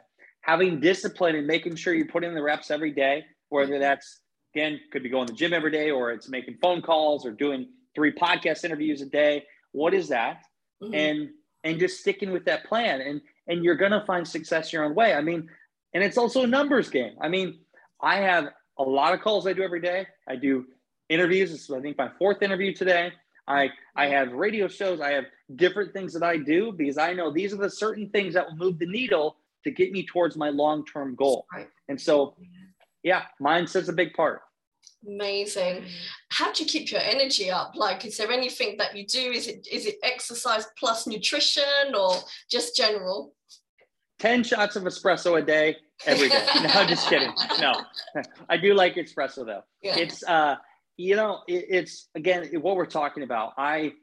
having 0.43 0.81
discipline 0.81 1.37
and 1.37 1.47
making 1.47 1.77
sure 1.77 1.95
you 1.95 2.07
put 2.07 2.25
in 2.25 2.35
the 2.35 2.43
reps 2.43 2.71
every 2.71 2.93
day, 2.93 3.25
whether 3.51 3.79
that's 3.79 4.23
again 4.55 4.81
could 4.91 5.03
be 5.03 5.09
going 5.09 5.27
to 5.27 5.33
the 5.33 5.37
gym 5.37 5.53
every 5.53 5.71
day 5.71 5.91
or 5.91 6.11
it's 6.11 6.29
making 6.29 6.57
phone 6.61 6.83
calls 6.83 7.25
or 7.25 7.31
doing 7.31 7.69
three 7.95 8.13
podcast 8.13 8.65
interviews 8.65 9.03
a 9.03 9.07
day. 9.07 9.45
What 9.73 9.95
is 9.95 10.09
that? 10.09 10.43
Mm-hmm. 10.83 10.95
And 10.95 11.29
and 11.63 11.79
just 11.79 12.01
sticking 12.01 12.33
with 12.33 12.45
that 12.47 12.65
plan. 12.65 13.01
And 13.01 13.21
and 13.47 13.65
you're 13.65 13.77
going 13.77 13.93
to 13.93 14.05
find 14.07 14.27
success 14.27 14.73
your 14.73 14.85
own 14.85 14.95
way. 14.95 15.13
I 15.13 15.21
mean, 15.21 15.49
and 15.93 16.03
it's 16.03 16.17
also 16.17 16.43
a 16.43 16.47
numbers 16.47 16.89
game. 16.89 17.15
I 17.21 17.29
mean, 17.29 17.59
I 18.01 18.17
have 18.17 18.47
a 18.79 18.83
lot 18.83 19.13
of 19.13 19.21
calls 19.21 19.47
I 19.47 19.53
do 19.53 19.63
every 19.63 19.81
day. 19.81 20.07
I 20.29 20.37
do 20.37 20.67
interviews. 21.09 21.51
This 21.51 21.63
is, 21.65 21.71
I 21.71 21.81
think, 21.81 21.99
my 21.99 22.11
fourth 22.19 22.43
interview 22.43 22.73
today. 22.73 23.13
I, 23.49 23.71
I 23.97 24.07
have 24.07 24.33
radio 24.33 24.69
shows. 24.69 25.01
I 25.01 25.11
have 25.11 25.25
different 25.57 25.93
things 25.93 26.13
that 26.15 26.23
I 26.23 26.37
do 26.37 26.73
because 26.73 26.97
I 26.97 27.13
know 27.13 27.33
these 27.33 27.53
are 27.53 27.57
the 27.57 27.69
certain 27.69 28.09
things 28.11 28.35
that 28.35 28.47
will 28.47 28.57
move 28.57 28.79
the 28.79 28.87
needle 28.87 29.37
to 29.65 29.71
get 29.71 29.91
me 29.91 30.07
towards 30.07 30.37
my 30.37 30.51
long 30.51 30.87
term 30.87 31.17
goal. 31.17 31.47
Right. 31.53 31.69
And 31.89 32.01
so, 32.01 32.37
yeah, 33.03 33.23
mindset's 33.41 33.89
a 33.89 33.93
big 33.93 34.15
part. 34.15 34.41
Amazing. 35.07 35.85
How 36.31 36.53
do 36.53 36.63
you 36.63 36.69
keep 36.69 36.91
your 36.91 37.01
energy 37.01 37.51
up? 37.51 37.73
Like, 37.75 38.05
is 38.05 38.19
there 38.19 38.31
anything 38.31 38.77
that 38.79 38.97
you 38.97 39.07
do? 39.07 39.19
Is 39.19 39.47
it 39.49 39.67
is 39.71 39.87
it 39.87 39.97
exercise 40.03 40.67
plus 40.79 41.07
nutrition 41.07 41.95
or 41.95 42.17
just 42.51 42.77
general? 42.77 43.35
10 44.19 44.45
shots 44.45 44.77
of 44.77 44.83
espresso 44.85 45.39
a 45.39 45.43
day 45.43 45.77
every 46.07 46.29
day. 46.29 46.47
No, 46.63 46.87
just 46.87 47.09
kidding. 47.09 47.33
No, 47.61 47.73
I 48.49 48.57
do 48.59 48.75
like 48.75 48.95
espresso 48.95 49.47
though. 49.47 49.63
Yeah. 49.83 49.97
It's, 49.97 50.23
uh, 50.23 50.57
you 50.99 51.17
know, 51.17 51.41
it, 51.49 51.65
it's 51.71 52.09
again, 52.15 52.47
what 52.61 52.77
we're 52.77 52.85
talking 52.85 53.23
about. 53.23 53.55
I, 53.57 53.95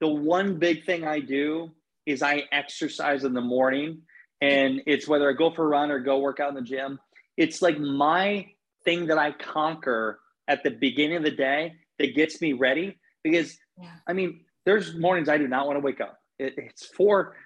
the 0.00 0.08
one 0.08 0.58
big 0.58 0.84
thing 0.84 1.06
I 1.06 1.20
do 1.20 1.70
is 2.06 2.22
I 2.22 2.44
exercise 2.50 3.24
in 3.24 3.34
the 3.34 3.42
morning 3.42 4.02
and 4.40 4.80
it's 4.86 5.06
whether 5.06 5.28
I 5.28 5.34
go 5.34 5.50
for 5.50 5.64
a 5.64 5.68
run 5.68 5.90
or 5.90 5.98
go 5.98 6.18
work 6.18 6.40
out 6.40 6.48
in 6.48 6.54
the 6.54 6.62
gym. 6.62 6.98
It's 7.38 7.62
like 7.62 7.78
my 7.78 8.46
thing 8.84 9.06
that 9.06 9.16
I 9.16 9.32
conquer 9.32 10.20
at 10.48 10.62
the 10.64 10.70
beginning 10.70 11.16
of 11.16 11.22
the 11.22 11.30
day 11.30 11.74
that 11.98 12.14
gets 12.14 12.40
me 12.40 12.52
ready 12.52 12.98
because 13.22 13.56
yeah. 13.80 13.92
I 14.06 14.12
mean, 14.12 14.40
there's 14.66 14.96
mornings 14.96 15.28
I 15.28 15.38
do 15.38 15.48
not 15.48 15.66
want 15.66 15.76
to 15.76 15.80
wake 15.80 16.00
up. 16.00 16.18
It, 16.38 16.54
it's 16.56 16.84
four 16.84 17.36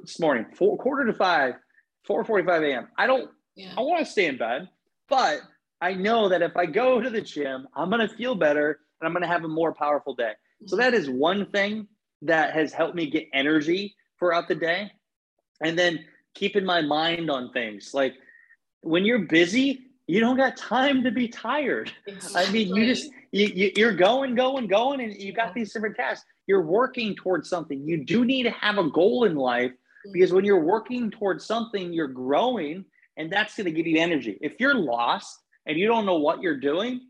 this 0.00 0.20
morning, 0.20 0.46
four 0.54 0.78
quarter 0.78 1.04
to 1.04 1.12
five 1.12 1.54
4:45 2.08 2.70
a.m. 2.70 2.88
I 2.96 3.06
don't. 3.06 3.30
Yeah. 3.56 3.74
I 3.76 3.80
want 3.80 4.04
to 4.04 4.10
stay 4.10 4.26
in 4.26 4.38
bed, 4.38 4.68
But 5.08 5.40
I 5.80 5.94
know 5.94 6.28
that 6.28 6.42
if 6.42 6.56
I 6.56 6.66
go 6.66 7.00
to 7.00 7.10
the 7.10 7.20
gym, 7.20 7.66
I'm 7.74 7.90
going 7.90 8.06
to 8.06 8.14
feel 8.16 8.34
better 8.34 8.78
and 9.00 9.06
I'm 9.06 9.12
going 9.12 9.22
to 9.22 9.28
have 9.28 9.44
a 9.44 9.48
more 9.48 9.74
powerful 9.74 10.14
day. 10.14 10.32
So 10.66 10.76
that 10.76 10.94
is 10.94 11.10
one 11.10 11.50
thing 11.50 11.88
that 12.22 12.54
has 12.54 12.72
helped 12.72 12.94
me 12.94 13.10
get 13.10 13.26
energy 13.32 13.96
throughout 14.18 14.46
the 14.46 14.54
day. 14.54 14.92
And 15.62 15.78
then 15.78 16.04
keeping 16.34 16.64
my 16.64 16.80
mind 16.80 17.30
on 17.30 17.52
things 17.52 17.92
like 17.92 18.14
when 18.82 19.04
you're 19.04 19.26
busy, 19.26 19.86
you 20.06 20.20
don't 20.20 20.36
got 20.36 20.56
time 20.56 21.04
to 21.04 21.10
be 21.10 21.28
tired. 21.28 21.92
Exactly. 22.06 22.42
I 22.42 22.52
mean, 22.52 22.74
you 22.74 22.86
just 22.86 23.10
you, 23.32 23.46
you 23.46 23.72
you're 23.76 23.94
going, 23.94 24.34
going, 24.34 24.66
going, 24.66 25.00
and 25.00 25.14
you 25.14 25.32
got 25.32 25.54
these 25.54 25.72
different 25.72 25.96
tasks. 25.96 26.24
You're 26.46 26.62
working 26.62 27.14
towards 27.14 27.48
something. 27.48 27.86
You 27.86 28.04
do 28.04 28.24
need 28.24 28.44
to 28.44 28.50
have 28.50 28.78
a 28.78 28.90
goal 28.90 29.24
in 29.24 29.36
life 29.36 29.72
because 30.12 30.32
when 30.32 30.44
you're 30.44 30.64
working 30.64 31.10
towards 31.10 31.44
something, 31.46 31.92
you're 31.92 32.08
growing, 32.08 32.84
and 33.16 33.30
that's 33.30 33.56
going 33.56 33.66
to 33.66 33.70
give 33.70 33.86
you 33.86 33.98
energy. 33.98 34.38
If 34.40 34.54
you're 34.58 34.74
lost 34.74 35.38
and 35.66 35.78
you 35.78 35.86
don't 35.86 36.06
know 36.06 36.18
what 36.18 36.42
you're 36.42 36.58
doing, 36.58 37.02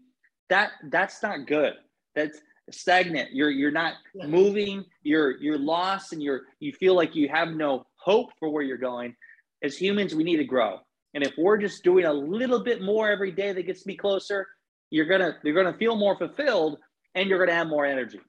that 0.50 0.73
that's 0.91 1.23
not 1.23 1.47
good. 1.47 1.75
That's 2.15 2.39
stagnant. 2.71 3.33
You're 3.33 3.50
you're 3.50 3.71
not 3.71 3.95
moving. 4.15 4.85
You're 5.03 5.39
you're 5.39 5.59
lost, 5.59 6.12
and 6.12 6.23
you're 6.23 6.43
you 6.59 6.73
feel 6.73 6.95
like 6.95 7.15
you 7.15 7.29
have 7.29 7.49
no 7.49 7.87
hope 7.97 8.31
for 8.39 8.50
where 8.50 8.62
you're 8.62 8.77
going. 8.77 9.17
As 9.62 9.77
humans, 9.77 10.15
we 10.15 10.25
need 10.25 10.39
to 10.39 10.45
grow. 10.45 10.81
And 11.14 11.25
if 11.25 11.33
we're 11.37 11.59
just 11.59 11.83
doing 11.83 12.05
a 12.05 12.12
little 12.12 12.62
bit 12.62 12.83
more 12.83 13.11
every 13.11 13.33
day 13.33 13.52
that 13.52 13.67
gets 13.67 13.87
me 13.87 13.97
closer, 13.97 14.47
you're 14.90 15.07
gonna 15.07 15.37
you're 15.43 15.55
gonna 15.55 15.76
feel 15.76 15.97
more 15.97 16.17
fulfilled 16.17 16.79
and 17.14 17.29
you're 17.29 17.38
gonna 17.38 17.57
have 17.57 17.69
more 17.69 17.85
energy. 17.85 18.21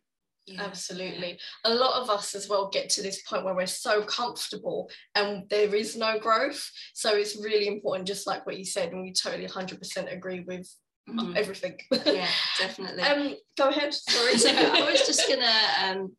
Yeah. 0.48 0.64
Absolutely. 0.64 1.40
A 1.66 1.74
lot 1.74 2.02
of 2.02 2.10
us 2.10 2.34
as 2.34 2.50
well 2.50 2.70
get 2.70 2.90
to 2.92 3.02
this 3.02 3.22
point 3.24 3.46
where 3.46 3.54
we're 3.54 3.68
so 3.68 4.02
comfortable 4.04 4.90
and 5.16 5.48
there 5.50 5.74
is 5.74 5.96
no 5.96 6.20
growth. 6.20 6.70
So 6.94 7.16
it's 7.16 7.42
really 7.42 7.68
important, 7.68 8.08
just 8.08 8.26
like 8.26 8.46
what 8.46 8.58
you 8.58 8.66
said, 8.66 8.92
and 8.92 9.04
we 9.04 9.14
totally 9.14 9.48
100% 9.48 10.12
agree 10.12 10.40
with 10.42 10.68
mm-hmm. 11.08 11.34
everything. 11.36 11.78
Yeah, 12.06 12.28
definitely. 12.60 13.04
um, 13.04 13.36
go 13.58 13.70
ahead. 13.70 13.94
Sorry. 13.94 14.38
so 14.38 14.50
I 14.50 14.90
was 14.90 15.06
just 15.06 15.28
going 15.28 15.42
to 15.42 15.86
um, 15.86 16.16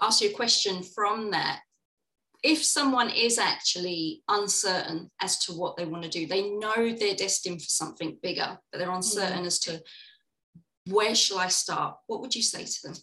ask 0.00 0.22
you 0.22 0.30
a 0.30 0.34
question 0.34 0.82
from 0.94 1.32
that 1.32 1.60
if 2.44 2.62
someone 2.62 3.08
is 3.08 3.38
actually 3.38 4.22
uncertain 4.28 5.10
as 5.22 5.38
to 5.38 5.52
what 5.52 5.78
they 5.78 5.86
want 5.86 6.04
to 6.04 6.10
do, 6.10 6.26
they 6.26 6.50
know 6.50 6.74
they're 6.76 7.16
destined 7.16 7.62
for 7.62 7.68
something 7.68 8.18
bigger, 8.22 8.58
but 8.70 8.78
they're 8.78 8.90
uncertain 8.90 9.44
mm. 9.44 9.46
as 9.46 9.58
to 9.60 9.82
where 10.90 11.14
shall 11.14 11.38
I 11.38 11.48
start? 11.48 11.96
What 12.06 12.20
would 12.20 12.36
you 12.36 12.42
say 12.42 12.64
to 12.64 12.82
them? 12.84 12.94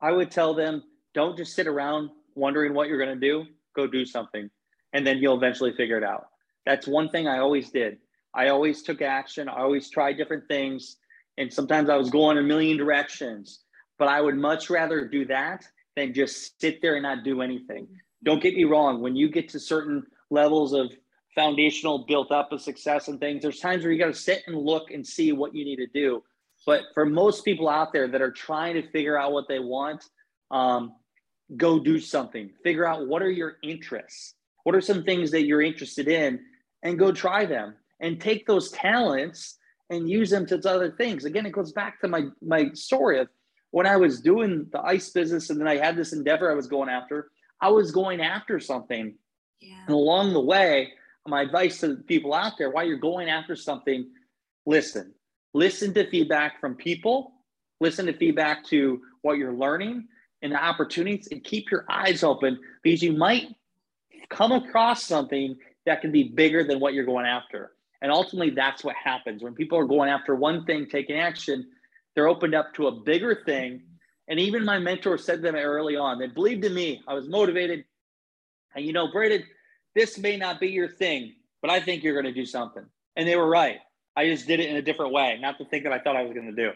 I 0.00 0.12
would 0.12 0.30
tell 0.30 0.54
them 0.54 0.84
don't 1.14 1.36
just 1.36 1.56
sit 1.56 1.66
around 1.66 2.10
wondering 2.36 2.74
what 2.74 2.88
you're 2.88 3.04
going 3.04 3.18
to 3.18 3.26
do, 3.26 3.44
go 3.74 3.88
do 3.88 4.06
something, 4.06 4.48
and 4.92 5.04
then 5.04 5.18
you'll 5.18 5.36
eventually 5.36 5.72
figure 5.72 5.98
it 5.98 6.04
out. 6.04 6.26
That's 6.64 6.86
one 6.86 7.08
thing 7.08 7.26
I 7.26 7.38
always 7.38 7.70
did. 7.70 7.98
I 8.34 8.50
always 8.50 8.82
took 8.82 9.02
action, 9.02 9.48
I 9.48 9.62
always 9.62 9.90
tried 9.90 10.12
different 10.12 10.46
things, 10.46 10.98
and 11.38 11.52
sometimes 11.52 11.90
I 11.90 11.96
was 11.96 12.08
going 12.08 12.38
a 12.38 12.42
million 12.42 12.76
directions, 12.76 13.64
but 13.98 14.06
I 14.06 14.20
would 14.20 14.36
much 14.36 14.70
rather 14.70 15.08
do 15.08 15.24
that 15.24 15.64
than 15.96 16.14
just 16.14 16.60
sit 16.60 16.80
there 16.80 16.94
and 16.94 17.02
not 17.02 17.24
do 17.24 17.42
anything 17.42 17.88
don't 18.24 18.42
get 18.42 18.54
me 18.54 18.64
wrong. 18.64 19.00
When 19.00 19.16
you 19.16 19.30
get 19.30 19.48
to 19.50 19.60
certain 19.60 20.04
levels 20.30 20.72
of 20.72 20.92
foundational 21.34 22.04
built 22.06 22.32
up 22.32 22.52
of 22.52 22.60
success 22.60 23.08
and 23.08 23.20
things, 23.20 23.42
there's 23.42 23.60
times 23.60 23.84
where 23.84 23.92
you 23.92 23.98
got 23.98 24.12
to 24.12 24.14
sit 24.14 24.42
and 24.46 24.56
look 24.56 24.90
and 24.90 25.06
see 25.06 25.32
what 25.32 25.54
you 25.54 25.64
need 25.64 25.76
to 25.76 25.86
do. 25.86 26.22
But 26.66 26.82
for 26.94 27.06
most 27.06 27.44
people 27.44 27.68
out 27.68 27.92
there 27.92 28.08
that 28.08 28.20
are 28.20 28.32
trying 28.32 28.74
to 28.74 28.90
figure 28.90 29.18
out 29.18 29.32
what 29.32 29.48
they 29.48 29.60
want, 29.60 30.04
um, 30.50 30.94
go 31.56 31.78
do 31.78 31.98
something. 32.00 32.50
Figure 32.62 32.86
out 32.86 33.06
what 33.06 33.22
are 33.22 33.30
your 33.30 33.56
interests. 33.62 34.34
What 34.64 34.74
are 34.74 34.80
some 34.80 35.04
things 35.04 35.30
that 35.30 35.46
you're 35.46 35.62
interested 35.62 36.08
in, 36.08 36.40
and 36.82 36.98
go 36.98 37.12
try 37.12 37.46
them. 37.46 37.74
And 38.00 38.20
take 38.20 38.46
those 38.46 38.70
talents 38.70 39.58
and 39.90 40.08
use 40.08 40.30
them 40.30 40.46
to 40.46 40.56
other 40.68 40.92
things. 40.92 41.24
Again, 41.24 41.46
it 41.46 41.52
goes 41.52 41.72
back 41.72 42.00
to 42.00 42.08
my 42.08 42.26
my 42.42 42.70
story 42.74 43.18
of 43.18 43.28
when 43.70 43.86
I 43.86 43.96
was 43.96 44.20
doing 44.20 44.66
the 44.72 44.80
ice 44.80 45.10
business, 45.10 45.50
and 45.50 45.60
then 45.60 45.68
I 45.68 45.76
had 45.76 45.96
this 45.96 46.12
endeavor 46.12 46.50
I 46.50 46.54
was 46.54 46.66
going 46.66 46.88
after. 46.88 47.30
I 47.60 47.70
was 47.70 47.90
going 47.90 48.20
after 48.20 48.60
something. 48.60 49.14
Yeah. 49.60 49.74
And 49.86 49.94
along 49.94 50.32
the 50.32 50.40
way, 50.40 50.92
my 51.26 51.42
advice 51.42 51.80
to 51.80 51.96
people 51.96 52.32
out 52.34 52.52
there 52.58 52.70
while 52.70 52.86
you're 52.86 52.96
going 52.96 53.28
after 53.28 53.54
something, 53.56 54.08
listen. 54.66 55.12
Listen 55.54 55.94
to 55.94 56.08
feedback 56.10 56.60
from 56.60 56.74
people, 56.74 57.32
listen 57.80 58.06
to 58.06 58.12
feedback 58.12 58.64
to 58.66 59.00
what 59.22 59.38
you're 59.38 59.54
learning 59.54 60.06
and 60.42 60.52
the 60.52 60.62
opportunities, 60.62 61.28
and 61.32 61.42
keep 61.42 61.70
your 61.70 61.84
eyes 61.88 62.22
open 62.22 62.58
because 62.82 63.02
you 63.02 63.12
might 63.12 63.48
come 64.28 64.52
across 64.52 65.04
something 65.04 65.56
that 65.86 66.00
can 66.00 66.12
be 66.12 66.24
bigger 66.24 66.62
than 66.62 66.80
what 66.80 66.94
you're 66.94 67.04
going 67.04 67.26
after. 67.26 67.72
And 68.02 68.12
ultimately, 68.12 68.50
that's 68.50 68.84
what 68.84 68.94
happens 68.94 69.42
when 69.42 69.54
people 69.54 69.78
are 69.78 69.86
going 69.86 70.10
after 70.10 70.34
one 70.34 70.64
thing, 70.64 70.86
taking 70.86 71.16
action, 71.16 71.66
they're 72.14 72.28
opened 72.28 72.54
up 72.54 72.74
to 72.74 72.86
a 72.86 72.92
bigger 72.92 73.42
thing 73.44 73.82
and 74.28 74.38
even 74.38 74.64
my 74.64 74.78
mentor 74.78 75.18
said 75.18 75.36
to 75.36 75.42
them 75.42 75.56
early 75.56 75.96
on, 75.96 76.18
they 76.18 76.26
believed 76.26 76.64
in 76.64 76.74
me. 76.74 77.02
I 77.08 77.14
was 77.14 77.28
motivated. 77.28 77.84
And 78.74 78.84
you 78.84 78.92
know, 78.92 79.10
Brandon, 79.10 79.42
this 79.94 80.18
may 80.18 80.36
not 80.36 80.60
be 80.60 80.68
your 80.68 80.88
thing, 80.88 81.34
but 81.62 81.70
I 81.70 81.80
think 81.80 82.02
you're 82.02 82.20
going 82.20 82.32
to 82.32 82.38
do 82.38 82.46
something. 82.46 82.84
And 83.16 83.26
they 83.26 83.36
were 83.36 83.48
right. 83.48 83.78
I 84.16 84.26
just 84.26 84.46
did 84.46 84.60
it 84.60 84.68
in 84.68 84.76
a 84.76 84.82
different 84.82 85.12
way, 85.12 85.38
not 85.40 85.58
the 85.58 85.64
thing 85.64 85.84
that 85.84 85.92
I 85.92 85.98
thought 85.98 86.16
I 86.16 86.22
was 86.22 86.32
going 86.34 86.46
to 86.46 86.52
do. 86.52 86.72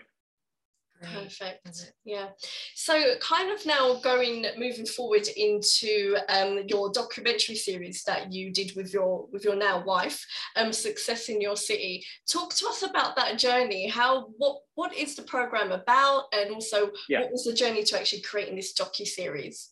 Perfect. 1.03 1.93
Yeah. 2.05 2.29
So, 2.75 3.15
kind 3.21 3.51
of 3.51 3.65
now 3.67 4.01
going 4.03 4.47
moving 4.57 4.87
forward 4.87 5.27
into 5.37 6.17
um, 6.29 6.61
your 6.69 6.93
documentary 6.93 7.57
series 7.57 8.05
that 8.05 8.33
you 8.33 8.53
did 8.53 8.77
with 8.77 8.93
your 8.93 9.27
with 9.33 9.45
your 9.45 9.57
now 9.57 9.83
wife, 9.85 10.25
um, 10.57 10.73
Success 10.73 11.29
in 11.29 11.41
Your 11.41 11.57
City. 11.57 12.05
Talk 12.31 12.55
to 12.55 12.69
us 12.69 12.83
about 12.83 13.17
that 13.17 13.39
journey. 13.39 13.89
How 13.89 14.29
what 14.39 14.59
what 14.75 14.95
is 14.95 15.17
the 15.17 15.23
program 15.23 15.73
about, 15.73 16.25
and 16.33 16.55
also 16.55 16.91
yeah. 17.09 17.23
what 17.23 17.33
was 17.33 17.45
the 17.45 17.55
journey 17.55 17.83
to 17.85 17.99
actually 17.99 18.23
creating 18.23 18.57
this 18.57 18.73
docu 18.75 19.07
series? 19.07 19.71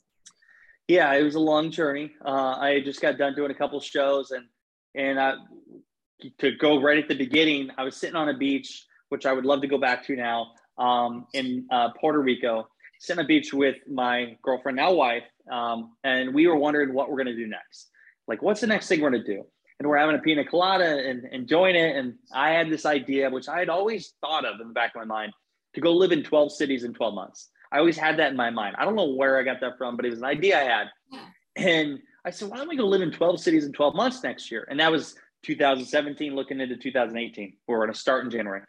Yeah, 0.89 1.15
it 1.15 1.23
was 1.23 1.37
a 1.37 1.41
long 1.41 1.71
journey. 1.71 2.13
Uh, 2.25 2.57
I 2.59 2.81
just 2.85 3.01
got 3.01 3.19
done 3.19 3.35
doing 3.35 3.51
a 3.51 3.55
couple 3.55 3.81
shows, 3.81 4.33
and 4.33 4.47
and 4.95 5.21
I, 5.21 5.35
to 6.39 6.57
go 6.57 6.81
right 6.81 6.99
at 6.99 7.09
the 7.09 7.17
beginning, 7.17 7.71
I 7.79 7.85
was 7.85 7.97
sitting 7.97 8.17
on 8.17 8.29
a 8.29 8.37
beach, 8.37 8.87
which 9.11 9.27
I 9.27 9.33
would 9.33 9.45
love 9.45 9.61
to 9.61 9.69
go 9.69 9.79
back 9.79 10.05
to 10.07 10.17
now 10.17 10.53
um, 10.81 11.27
in 11.35 11.67
uh, 11.71 11.91
Puerto 12.01 12.19
Rico, 12.19 12.69
Santa 12.99 13.25
beach 13.25 13.53
with 13.53 13.77
my 13.89 14.37
girlfriend, 14.43 14.77
now 14.77 14.93
wife, 14.93 15.23
um, 15.51 15.93
and 16.05 16.35
we 16.35 16.47
were 16.47 16.57
wondering 16.57 16.93
what 16.93 17.09
we're 17.09 17.17
going 17.17 17.27
to 17.27 17.37
do 17.37 17.47
next. 17.47 17.91
Like, 18.27 18.43
what's 18.43 18.61
the 18.61 18.67
next 18.67 18.89
thing 18.89 19.01
we're 19.01 19.11
going 19.11 19.25
to 19.25 19.37
do? 19.37 19.45
And 19.79 19.89
we're 19.89 19.97
having 19.97 20.17
a 20.17 20.19
pina 20.19 20.45
colada 20.45 21.09
and 21.09 21.25
enjoying 21.33 21.75
it. 21.75 21.97
And 21.97 22.15
I 22.35 22.51
had 22.51 22.71
this 22.71 22.85
idea, 22.85 23.31
which 23.31 23.49
I 23.49 23.59
had 23.59 23.69
always 23.69 24.15
thought 24.21 24.45
of 24.45 24.61
in 24.61 24.69
the 24.69 24.75
back 24.75 24.95
of 24.95 25.01
my 25.01 25.07
mind, 25.07 25.33
to 25.75 25.81
go 25.81 25.93
live 25.93 26.13
in 26.13 26.23
12 26.23 26.53
cities 26.53 26.85
in 26.85 26.93
12 26.93 27.15
months. 27.15 27.49
I 27.73 27.79
always 27.79 27.97
had 27.97 28.19
that 28.19 28.31
in 28.31 28.37
my 28.37 28.51
mind. 28.51 28.77
I 28.79 28.85
don't 28.85 28.97
know 28.97 29.15
where 29.15 29.39
I 29.39 29.43
got 29.43 29.61
that 29.61 29.79
from, 29.79 29.97
but 29.97 30.05
it 30.05 30.11
was 30.11 30.19
an 30.19 30.25
idea 30.25 30.61
I 30.61 30.65
had. 30.65 30.87
And 31.57 31.99
I 32.25 32.31
said, 32.31 32.49
why 32.49 32.59
don't 32.59 32.69
we 32.69 32.77
go 32.77 32.87
live 32.87 33.03
in 33.03 33.11
12 33.11 33.41
cities 33.41 33.65
in 33.65 33.73
12 33.73 33.95
months 33.95 34.23
next 34.23 34.51
year? 34.51 34.67
And 34.69 34.81
that 34.81 34.93
was 34.93 35.15
2017, 35.45 36.35
looking 36.35 36.61
into 36.61 36.77
2018. 36.77 37.55
We're 37.67 37.79
going 37.79 37.93
to 37.93 37.99
start 37.99 38.25
in 38.25 38.31
January. 38.31 38.63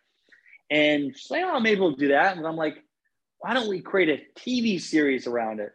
And 0.72 1.16
she's 1.16 1.30
like, 1.30 1.44
oh, 1.44 1.60
maybe 1.60 1.82
we'll 1.82 1.92
do 1.92 2.08
that. 2.08 2.38
And 2.38 2.48
I'm 2.48 2.56
like, 2.56 2.78
why 3.40 3.54
don't 3.54 3.68
we 3.68 3.82
create 3.82 4.10
a 4.10 4.40
TV 4.40 4.80
series 4.80 5.28
around 5.28 5.60
it? 5.60 5.74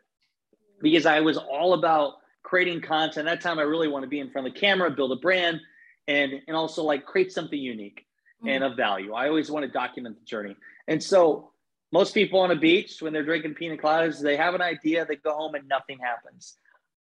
Because 0.81 1.05
I 1.05 1.21
was 1.21 1.37
all 1.37 1.75
about 1.75 2.15
creating 2.43 2.81
content. 2.81 3.26
That 3.26 3.43
time 3.43 3.59
I 3.59 3.62
really 3.62 3.88
want 3.88 4.05
to 4.05 4.09
be 4.09 4.21
in 4.21 4.31
front 4.31 4.49
of 4.49 4.55
the 4.55 4.59
camera, 4.59 4.91
build 4.91 5.12
a 5.12 5.17
brand, 5.17 5.61
and, 6.09 6.33
and 6.49 6.57
also 6.57 6.83
like 6.83 7.05
create 7.05 7.31
something 7.31 7.59
unique 7.59 8.07
mm-hmm. 8.41 8.49
and 8.49 8.65
of 8.65 8.76
value. 8.76 9.12
I 9.12 9.29
always 9.29 9.50
want 9.50 9.67
to 9.67 9.71
document 9.71 10.19
the 10.19 10.25
journey. 10.25 10.57
And 10.88 11.03
so 11.03 11.50
most 11.93 12.15
people 12.15 12.41
on 12.41 12.50
a 12.50 12.57
beach, 12.57 13.03
when 13.03 13.12
they're 13.12 13.25
drinking 13.25 13.55
pina 13.55 13.76
coladas, 13.76 14.23
they 14.23 14.37
have 14.37 14.55
an 14.55 14.62
idea, 14.62 15.05
they 15.05 15.17
go 15.17 15.35
home 15.35 15.55
and 15.57 15.69
nothing 15.69 15.99
happens. 15.99 16.57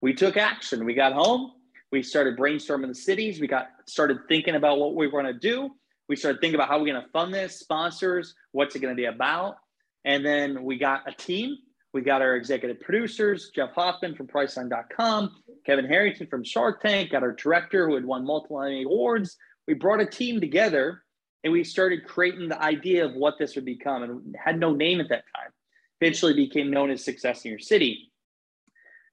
We 0.01 0.15
took 0.15 0.37
action. 0.37 0.85
We 0.85 0.95
got 0.95 1.13
home, 1.13 1.53
we 1.91 2.05
started 2.05 2.39
brainstorming 2.39 2.89
the 2.89 2.95
cities, 2.95 3.41
we 3.41 3.49
got 3.49 3.69
started 3.87 4.19
thinking 4.29 4.55
about 4.55 4.79
what 4.79 4.95
we 4.95 5.09
want 5.09 5.27
to 5.27 5.35
do 5.35 5.71
we 6.11 6.17
started 6.17 6.41
thinking 6.41 6.57
about 6.57 6.67
how 6.67 6.77
we're 6.77 6.87
going 6.87 7.01
to 7.01 7.09
fund 7.11 7.33
this, 7.33 7.61
sponsors, 7.61 8.35
what's 8.51 8.75
it 8.75 8.81
going 8.81 8.91
to 8.91 9.01
be 9.01 9.05
about. 9.05 9.59
And 10.05 10.27
then 10.27 10.65
we 10.65 10.77
got 10.77 11.09
a 11.09 11.13
team. 11.13 11.57
We 11.93 12.01
got 12.01 12.21
our 12.21 12.35
executive 12.35 12.81
producers, 12.81 13.53
Jeff 13.55 13.71
Hoffman 13.75 14.17
from 14.17 14.27
Priceline.com, 14.27 15.37
Kevin 15.65 15.85
Harrington 15.85 16.27
from 16.27 16.43
Shark 16.43 16.83
Tank, 16.83 17.13
got 17.13 17.23
our 17.23 17.33
director 17.33 17.89
who 17.89 17.95
had 17.95 18.05
won 18.05 18.27
multiple 18.27 18.61
Emmy 18.61 18.83
Awards. 18.83 19.37
We 19.69 19.75
brought 19.75 20.01
a 20.01 20.07
team 20.07 20.41
together 20.41 21.05
and 21.45 21.53
we 21.53 21.63
started 21.63 22.05
creating 22.05 22.49
the 22.49 22.61
idea 22.61 23.05
of 23.05 23.15
what 23.15 23.39
this 23.39 23.55
would 23.55 23.65
become 23.65 24.03
and 24.03 24.37
had 24.37 24.59
no 24.59 24.75
name 24.75 25.01
at 25.01 25.09
that 25.11 25.25
time. 25.37 25.53
Eventually 26.01 26.35
became 26.35 26.73
known 26.73 26.91
as 26.91 27.05
Success 27.05 27.45
in 27.45 27.53
Your 27.53 27.61
City. 27.61 28.11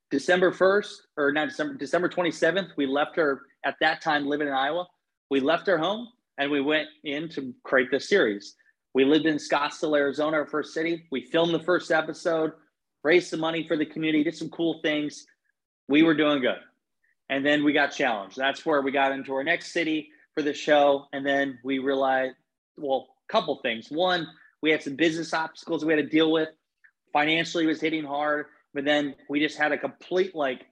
December 0.09 0.51
1st, 0.51 0.93
or 1.17 1.31
not 1.31 1.49
December, 1.49 1.75
December 1.75 2.09
27th, 2.09 2.69
we 2.75 2.87
left 2.87 3.19
our, 3.19 3.43
at 3.63 3.75
that 3.81 4.01
time 4.01 4.25
living 4.25 4.47
in 4.47 4.53
Iowa, 4.53 4.87
we 5.29 5.39
left 5.39 5.69
our 5.69 5.77
home 5.77 6.07
and 6.37 6.51
we 6.51 6.61
went 6.61 6.87
in 7.03 7.29
to 7.29 7.53
create 7.63 7.91
this 7.91 8.09
series. 8.09 8.55
We 8.93 9.05
lived 9.05 9.25
in 9.25 9.37
Scottsdale, 9.37 9.97
Arizona, 9.97 10.37
our 10.37 10.45
first 10.45 10.73
city. 10.73 11.05
We 11.11 11.25
filmed 11.25 11.53
the 11.53 11.59
first 11.59 11.91
episode, 11.91 12.53
raised 13.03 13.29
some 13.29 13.39
money 13.39 13.67
for 13.67 13.77
the 13.77 13.85
community, 13.85 14.23
did 14.23 14.35
some 14.35 14.49
cool 14.49 14.79
things. 14.81 15.25
We 15.87 16.03
were 16.03 16.13
doing 16.13 16.41
good. 16.41 16.59
And 17.29 17.45
then 17.45 17.63
we 17.63 17.73
got 17.73 17.91
challenged. 17.91 18.37
That's 18.37 18.65
where 18.65 18.81
we 18.81 18.91
got 18.91 19.11
into 19.11 19.33
our 19.33 19.43
next 19.43 19.73
city 19.73 20.09
for 20.33 20.41
the 20.41 20.53
show. 20.53 21.05
And 21.13 21.25
then 21.25 21.59
we 21.63 21.79
realized, 21.79 22.35
well, 22.77 23.07
a 23.29 23.31
couple 23.31 23.59
things. 23.61 23.89
One, 23.89 24.27
we 24.61 24.71
had 24.71 24.81
some 24.81 24.95
business 24.95 25.33
obstacles 25.33 25.83
we 25.83 25.93
had 25.93 26.03
to 26.03 26.09
deal 26.09 26.31
with. 26.31 26.49
Financially, 27.13 27.65
was 27.65 27.81
hitting 27.81 28.03
hard, 28.03 28.47
but 28.73 28.85
then 28.85 29.15
we 29.29 29.39
just 29.39 29.57
had 29.57 29.71
a 29.71 29.77
complete 29.77 30.35
like, 30.35 30.65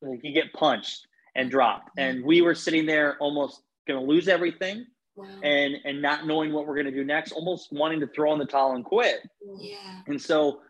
like 0.00 0.20
you 0.22 0.32
get 0.32 0.52
punched 0.52 1.06
and 1.34 1.50
dropped, 1.50 1.90
and 1.98 2.24
we 2.24 2.40
were 2.40 2.54
sitting 2.54 2.86
there 2.86 3.18
almost 3.18 3.60
to 3.88 3.98
lose 3.98 4.28
everything, 4.28 4.86
wow. 5.16 5.26
and 5.42 5.76
and 5.84 6.00
not 6.00 6.26
knowing 6.26 6.52
what 6.52 6.66
we're 6.66 6.74
going 6.74 6.86
to 6.86 6.92
do 6.92 7.04
next, 7.04 7.32
almost 7.32 7.72
wanting 7.72 8.00
to 8.00 8.06
throw 8.08 8.32
in 8.32 8.38
the 8.38 8.46
towel 8.46 8.72
and 8.72 8.84
quit. 8.84 9.28
Yeah. 9.58 9.76
And 10.06 10.20
so 10.20 10.60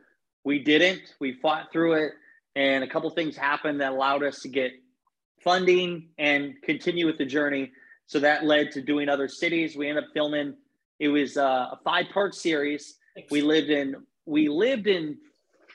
we 0.44 0.58
didn't. 0.58 1.14
We 1.20 1.34
fought 1.40 1.72
through 1.72 1.94
it, 1.94 2.12
and 2.54 2.84
a 2.84 2.88
couple 2.88 3.10
things 3.10 3.36
happened 3.36 3.80
that 3.80 3.92
allowed 3.92 4.22
us 4.22 4.40
to 4.42 4.48
get 4.48 4.72
funding 5.42 6.08
and 6.18 6.54
continue 6.62 7.06
with 7.06 7.18
the 7.18 7.26
journey. 7.26 7.70
So 8.06 8.18
that 8.20 8.44
led 8.44 8.70
to 8.72 8.82
doing 8.82 9.08
other 9.08 9.28
cities. 9.28 9.76
We 9.76 9.88
ended 9.88 10.04
up 10.04 10.10
filming. 10.12 10.54
It 10.98 11.08
was 11.08 11.36
uh, 11.36 11.68
a 11.72 11.78
five-part 11.84 12.34
series. 12.34 12.96
We 13.30 13.42
lived 13.42 13.70
in 13.70 13.96
we 14.26 14.48
lived 14.48 14.86
in 14.86 15.18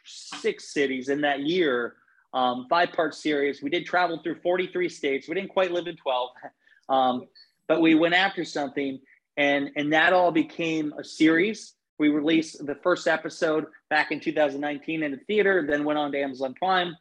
six 0.05 0.73
cities 0.73 1.09
in 1.09 1.21
that 1.21 1.41
year. 1.41 1.95
Um, 2.31 2.67
five-part 2.69 3.15
series. 3.15 3.63
We 3.63 3.71
did 3.71 3.87
travel 3.87 4.19
through 4.21 4.39
43 4.41 4.87
states. 4.89 5.27
We 5.27 5.33
didn't 5.33 5.49
quite 5.49 5.71
live 5.71 5.87
in 5.87 5.95
12, 5.95 6.29
um, 6.89 7.27
but 7.69 7.79
we 7.79 7.95
went 7.95 8.15
after 8.15 8.43
something, 8.43 8.99
and 9.37 9.69
and 9.77 9.93
that 9.93 10.11
all 10.11 10.33
became 10.33 10.93
a 10.99 11.03
series. 11.05 11.75
We 11.97 12.09
released 12.09 12.65
the 12.65 12.75
first 12.75 13.07
episode 13.07 13.65
back 13.89 14.11
in 14.11 14.19
2019 14.19 15.03
in 15.03 15.11
the 15.11 15.17
theater, 15.17 15.65
then 15.69 15.85
went 15.85 15.99
on 15.99 16.11
to 16.11 16.19
Amazon 16.19 16.53
Prime 16.55 16.95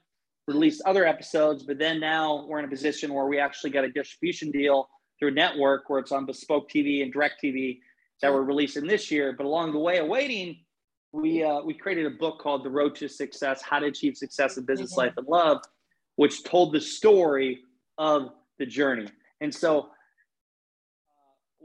released 0.48 0.82
other 0.87 1.06
episodes, 1.06 1.62
but 1.62 1.78
then 1.78 2.00
now 2.00 2.46
we're 2.48 2.58
in 2.58 2.64
a 2.64 2.68
position 2.68 3.12
where 3.12 3.26
we 3.26 3.38
actually 3.38 3.70
got 3.70 3.84
a 3.84 3.90
distribution 3.90 4.50
deal 4.50 4.88
through 5.18 5.28
a 5.28 5.32
network 5.32 5.88
where 5.88 6.00
it's 6.00 6.10
on 6.10 6.25
bespoke 6.25 6.70
TV 6.70 7.02
and 7.02 7.14
DirecTV 7.14 7.78
that 8.22 8.32
we're 8.32 8.42
releasing 8.42 8.87
this 8.87 9.10
year. 9.10 9.34
But 9.37 9.44
along 9.46 9.72
the 9.72 9.78
way 9.78 9.98
of 9.98 10.08
waiting, 10.08 10.56
we 11.12 11.44
uh, 11.44 11.60
we 11.60 11.75
created 11.75 12.06
a 12.06 12.10
book 12.10 12.38
called 12.40 12.64
The 12.64 12.70
Road 12.70 12.94
to 12.96 13.08
Success: 13.08 13.62
How 13.62 13.78
to 13.78 13.87
Achieve 13.87 14.16
Success 14.16 14.56
in 14.56 14.64
Business, 14.64 14.92
mm-hmm. 14.92 15.00
Life, 15.00 15.12
and 15.16 15.26
Love, 15.26 15.62
which 16.16 16.42
told 16.44 16.72
the 16.72 16.80
story 16.80 17.60
of 17.98 18.30
the 18.58 18.66
journey. 18.66 19.08
And 19.40 19.54
so, 19.54 19.90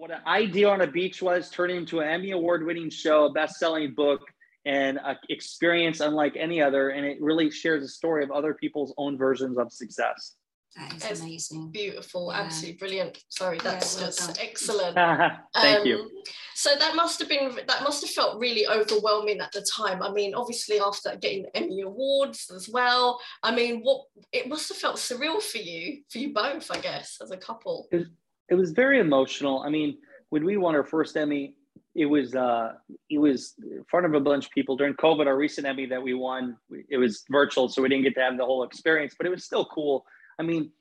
what 0.03 0.11
an 0.11 0.19
idea 0.27 0.67
on 0.67 0.81
a 0.81 0.87
beach 0.87 1.21
was 1.21 1.49
turning 1.49 1.77
into 1.77 2.01
an 2.01 2.09
Emmy 2.09 2.31
award-winning 2.31 2.89
show, 2.89 3.23
a 3.23 3.31
best-selling 3.31 3.93
book, 3.93 4.19
and 4.65 4.99
an 5.01 5.15
experience 5.29 6.01
unlike 6.01 6.35
any 6.37 6.61
other. 6.61 6.89
And 6.89 7.05
it 7.05 7.19
really 7.21 7.49
shares 7.49 7.85
a 7.85 7.87
story 7.87 8.21
of 8.21 8.29
other 8.29 8.53
people's 8.53 8.93
own 8.97 9.17
versions 9.17 9.57
of 9.57 9.71
success. 9.71 10.35
That 10.75 10.93
is 10.93 11.03
it's 11.05 11.21
amazing. 11.21 11.71
Beautiful, 11.71 12.33
yeah. 12.33 12.41
absolutely 12.41 12.79
brilliant. 12.79 13.17
Sorry, 13.29 13.59
that's 13.63 13.95
yeah, 13.95 14.01
well 14.01 14.09
just 14.09 14.35
done. 14.35 14.45
excellent. 14.45 14.95
Thank 15.55 15.79
um, 15.79 15.85
you. 15.85 16.09
So 16.55 16.71
that 16.77 16.97
must 16.97 17.19
have 17.19 17.29
been 17.29 17.55
that 17.65 17.83
must 17.83 18.01
have 18.01 18.09
felt 18.09 18.39
really 18.39 18.67
overwhelming 18.67 19.39
at 19.39 19.53
the 19.53 19.65
time. 19.73 20.01
I 20.01 20.11
mean, 20.11 20.33
obviously 20.33 20.81
after 20.81 21.15
getting 21.15 21.43
the 21.43 21.55
Emmy 21.55 21.81
awards 21.81 22.51
as 22.53 22.67
well. 22.67 23.21
I 23.41 23.55
mean, 23.55 23.81
what 23.83 24.07
it 24.33 24.49
must 24.49 24.67
have 24.67 24.79
felt 24.79 24.97
surreal 24.97 25.41
for 25.41 25.59
you, 25.59 26.01
for 26.09 26.17
you 26.17 26.33
both, 26.33 26.69
I 26.71 26.79
guess, 26.79 27.19
as 27.21 27.31
a 27.31 27.37
couple. 27.37 27.87
It 27.91 27.97
was, 27.97 28.07
it 28.49 28.55
was 28.55 28.71
very 28.71 28.99
emotional. 28.99 29.63
I 29.65 29.69
mean, 29.69 29.97
when 30.29 30.43
we 30.45 30.57
won 30.57 30.75
our 30.75 30.83
first 30.83 31.15
Emmy, 31.15 31.55
it 31.95 32.05
was 32.05 32.35
uh, 32.35 32.73
it 33.09 33.19
was 33.19 33.53
in 33.61 33.83
front 33.89 34.05
of 34.05 34.13
a 34.13 34.19
bunch 34.19 34.45
of 34.45 34.51
people 34.51 34.75
during 34.75 34.95
COVID. 34.95 35.27
Our 35.27 35.37
recent 35.37 35.67
Emmy 35.67 35.85
that 35.87 36.01
we 36.01 36.13
won, 36.13 36.57
it 36.89 36.97
was 36.97 37.23
virtual, 37.29 37.69
so 37.69 37.81
we 37.81 37.89
didn't 37.89 38.03
get 38.03 38.15
to 38.15 38.21
have 38.21 38.37
the 38.37 38.45
whole 38.45 38.63
experience, 38.63 39.13
but 39.17 39.27
it 39.27 39.29
was 39.29 39.43
still 39.43 39.65
cool. 39.65 40.05
I 40.39 40.43
mean, 40.43 40.71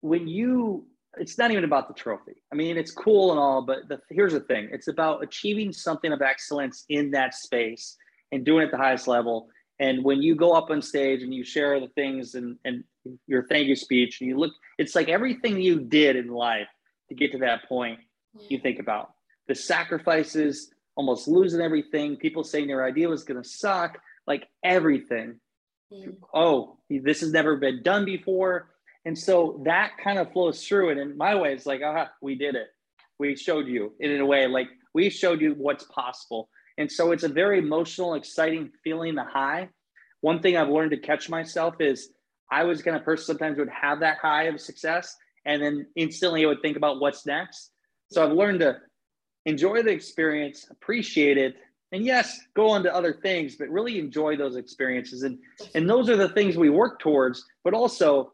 when 0.00 0.26
you, 0.26 0.86
it's 1.18 1.38
not 1.38 1.52
even 1.52 1.64
about 1.64 1.86
the 1.86 1.94
trophy. 1.94 2.42
I 2.52 2.56
mean, 2.56 2.76
it's 2.76 2.90
cool 2.90 3.30
and 3.30 3.38
all, 3.38 3.62
but 3.62 3.88
the, 3.88 4.00
here's 4.10 4.32
the 4.32 4.40
thing: 4.40 4.68
it's 4.72 4.88
about 4.88 5.22
achieving 5.22 5.72
something 5.72 6.12
of 6.12 6.20
excellence 6.20 6.84
in 6.88 7.12
that 7.12 7.34
space 7.34 7.96
and 8.32 8.44
doing 8.44 8.62
it 8.62 8.66
at 8.66 8.70
the 8.72 8.76
highest 8.76 9.06
level. 9.06 9.48
And 9.78 10.04
when 10.04 10.20
you 10.20 10.34
go 10.34 10.52
up 10.52 10.70
on 10.70 10.82
stage 10.82 11.22
and 11.22 11.32
you 11.32 11.44
share 11.44 11.78
the 11.78 11.88
things 11.88 12.34
and 12.34 12.58
and 12.64 12.82
your 13.28 13.46
thank 13.46 13.68
you 13.68 13.76
speech, 13.76 14.20
and 14.20 14.28
you 14.28 14.36
look, 14.36 14.52
it's 14.78 14.96
like 14.96 15.08
everything 15.08 15.60
you 15.60 15.80
did 15.80 16.16
in 16.16 16.28
life 16.28 16.68
to 17.10 17.14
get 17.14 17.32
to 17.32 17.38
that 17.38 17.68
point. 17.68 18.00
You 18.48 18.58
think 18.58 18.78
about 18.78 19.10
the 19.48 19.54
sacrifices, 19.54 20.72
almost 20.94 21.26
losing 21.28 21.60
everything, 21.60 22.16
people 22.16 22.44
saying 22.44 22.68
their 22.68 22.84
idea 22.84 23.08
was 23.08 23.24
going 23.24 23.42
to 23.42 23.48
suck, 23.48 23.98
like 24.26 24.48
everything. 24.64 25.40
Mm. 25.92 26.16
Oh, 26.32 26.78
this 26.88 27.20
has 27.20 27.32
never 27.32 27.56
been 27.56 27.82
done 27.82 28.04
before. 28.04 28.70
And 29.04 29.18
so 29.18 29.60
that 29.64 29.92
kind 30.02 30.18
of 30.18 30.32
flows 30.32 30.64
through 30.64 30.90
it. 30.90 30.98
And 30.98 31.16
my 31.16 31.34
way, 31.34 31.52
it's 31.52 31.66
like, 31.66 31.82
aha, 31.82 32.10
we 32.22 32.36
did 32.36 32.54
it. 32.54 32.68
We 33.18 33.34
showed 33.34 33.66
you 33.66 33.92
in 33.98 34.20
a 34.20 34.26
way, 34.26 34.46
like 34.46 34.68
we 34.94 35.10
showed 35.10 35.40
you 35.40 35.54
what's 35.54 35.84
possible. 35.84 36.48
And 36.78 36.90
so 36.90 37.12
it's 37.12 37.24
a 37.24 37.28
very 37.28 37.58
emotional, 37.58 38.14
exciting 38.14 38.70
feeling, 38.84 39.14
the 39.14 39.24
high. 39.24 39.68
One 40.20 40.40
thing 40.40 40.56
I've 40.56 40.68
learned 40.68 40.92
to 40.92 40.96
catch 40.96 41.28
myself 41.28 41.74
is 41.80 42.10
I 42.50 42.64
was 42.64 42.82
kind 42.82 42.96
of 42.96 43.04
person 43.04 43.26
sometimes 43.26 43.58
would 43.58 43.68
have 43.68 44.00
that 44.00 44.18
high 44.18 44.44
of 44.44 44.60
success 44.60 45.16
and 45.44 45.62
then 45.62 45.86
instantly 45.96 46.44
I 46.44 46.48
would 46.48 46.62
think 46.62 46.76
about 46.76 47.00
what's 47.00 47.26
next. 47.26 47.72
So 48.10 48.24
I've 48.24 48.32
learned 48.32 48.60
to 48.60 48.78
enjoy 49.46 49.82
the 49.82 49.90
experience, 49.90 50.66
appreciate 50.70 51.38
it, 51.38 51.56
and 51.92 52.04
yes, 52.04 52.40
go 52.54 52.70
on 52.70 52.82
to 52.84 52.94
other 52.94 53.12
things, 53.12 53.56
but 53.56 53.68
really 53.68 53.98
enjoy 53.98 54.36
those 54.36 54.56
experiences. 54.56 55.22
And 55.22 55.38
and 55.74 55.88
those 55.88 56.08
are 56.08 56.16
the 56.16 56.28
things 56.28 56.56
we 56.56 56.70
work 56.70 57.00
towards, 57.00 57.44
but 57.64 57.74
also 57.74 58.32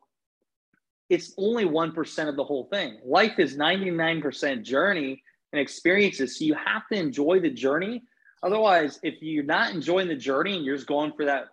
it's 1.08 1.32
only 1.38 1.64
1% 1.64 2.28
of 2.28 2.36
the 2.36 2.44
whole 2.44 2.64
thing. 2.64 2.98
Life 3.04 3.38
is 3.38 3.56
99% 3.56 4.64
journey 4.64 5.22
and 5.52 5.60
experiences. 5.60 6.36
So 6.36 6.44
you 6.44 6.54
have 6.54 6.82
to 6.90 6.98
enjoy 6.98 7.38
the 7.38 7.50
journey. 7.50 8.02
Otherwise, 8.42 8.98
if 9.04 9.22
you're 9.22 9.44
not 9.44 9.72
enjoying 9.72 10.08
the 10.08 10.16
journey 10.16 10.56
and 10.56 10.64
you're 10.64 10.74
just 10.74 10.88
going 10.88 11.12
for 11.12 11.24
that 11.24 11.46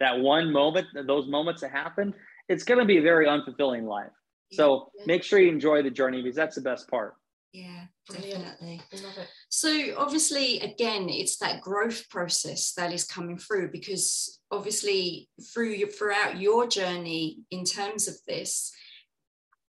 that 0.00 0.18
one 0.18 0.50
moment, 0.50 0.88
those 1.06 1.28
moments 1.28 1.60
that 1.60 1.70
happen, 1.70 2.12
it's 2.48 2.64
going 2.64 2.80
to 2.80 2.84
be 2.84 2.98
a 2.98 3.02
very 3.02 3.26
unfulfilling 3.26 3.84
life. 3.84 4.10
So 4.52 4.90
make 5.06 5.22
sure 5.22 5.38
you 5.38 5.50
enjoy 5.50 5.82
the 5.82 5.90
journey 5.90 6.22
because 6.22 6.36
that's 6.36 6.56
the 6.56 6.62
best 6.62 6.88
part. 6.88 7.14
Yeah, 7.52 7.84
definitely. 8.10 8.80
Love 8.94 9.18
it. 9.18 9.28
So 9.50 9.94
obviously, 9.98 10.60
again, 10.60 11.08
it's 11.08 11.36
that 11.38 11.60
growth 11.60 12.08
process 12.08 12.72
that 12.74 12.92
is 12.92 13.04
coming 13.04 13.36
through 13.36 13.70
because 13.72 14.40
obviously 14.50 15.28
through 15.52 15.70
your, 15.70 15.88
throughout 15.88 16.40
your 16.40 16.66
journey 16.66 17.40
in 17.50 17.64
terms 17.64 18.08
of 18.08 18.14
this, 18.26 18.72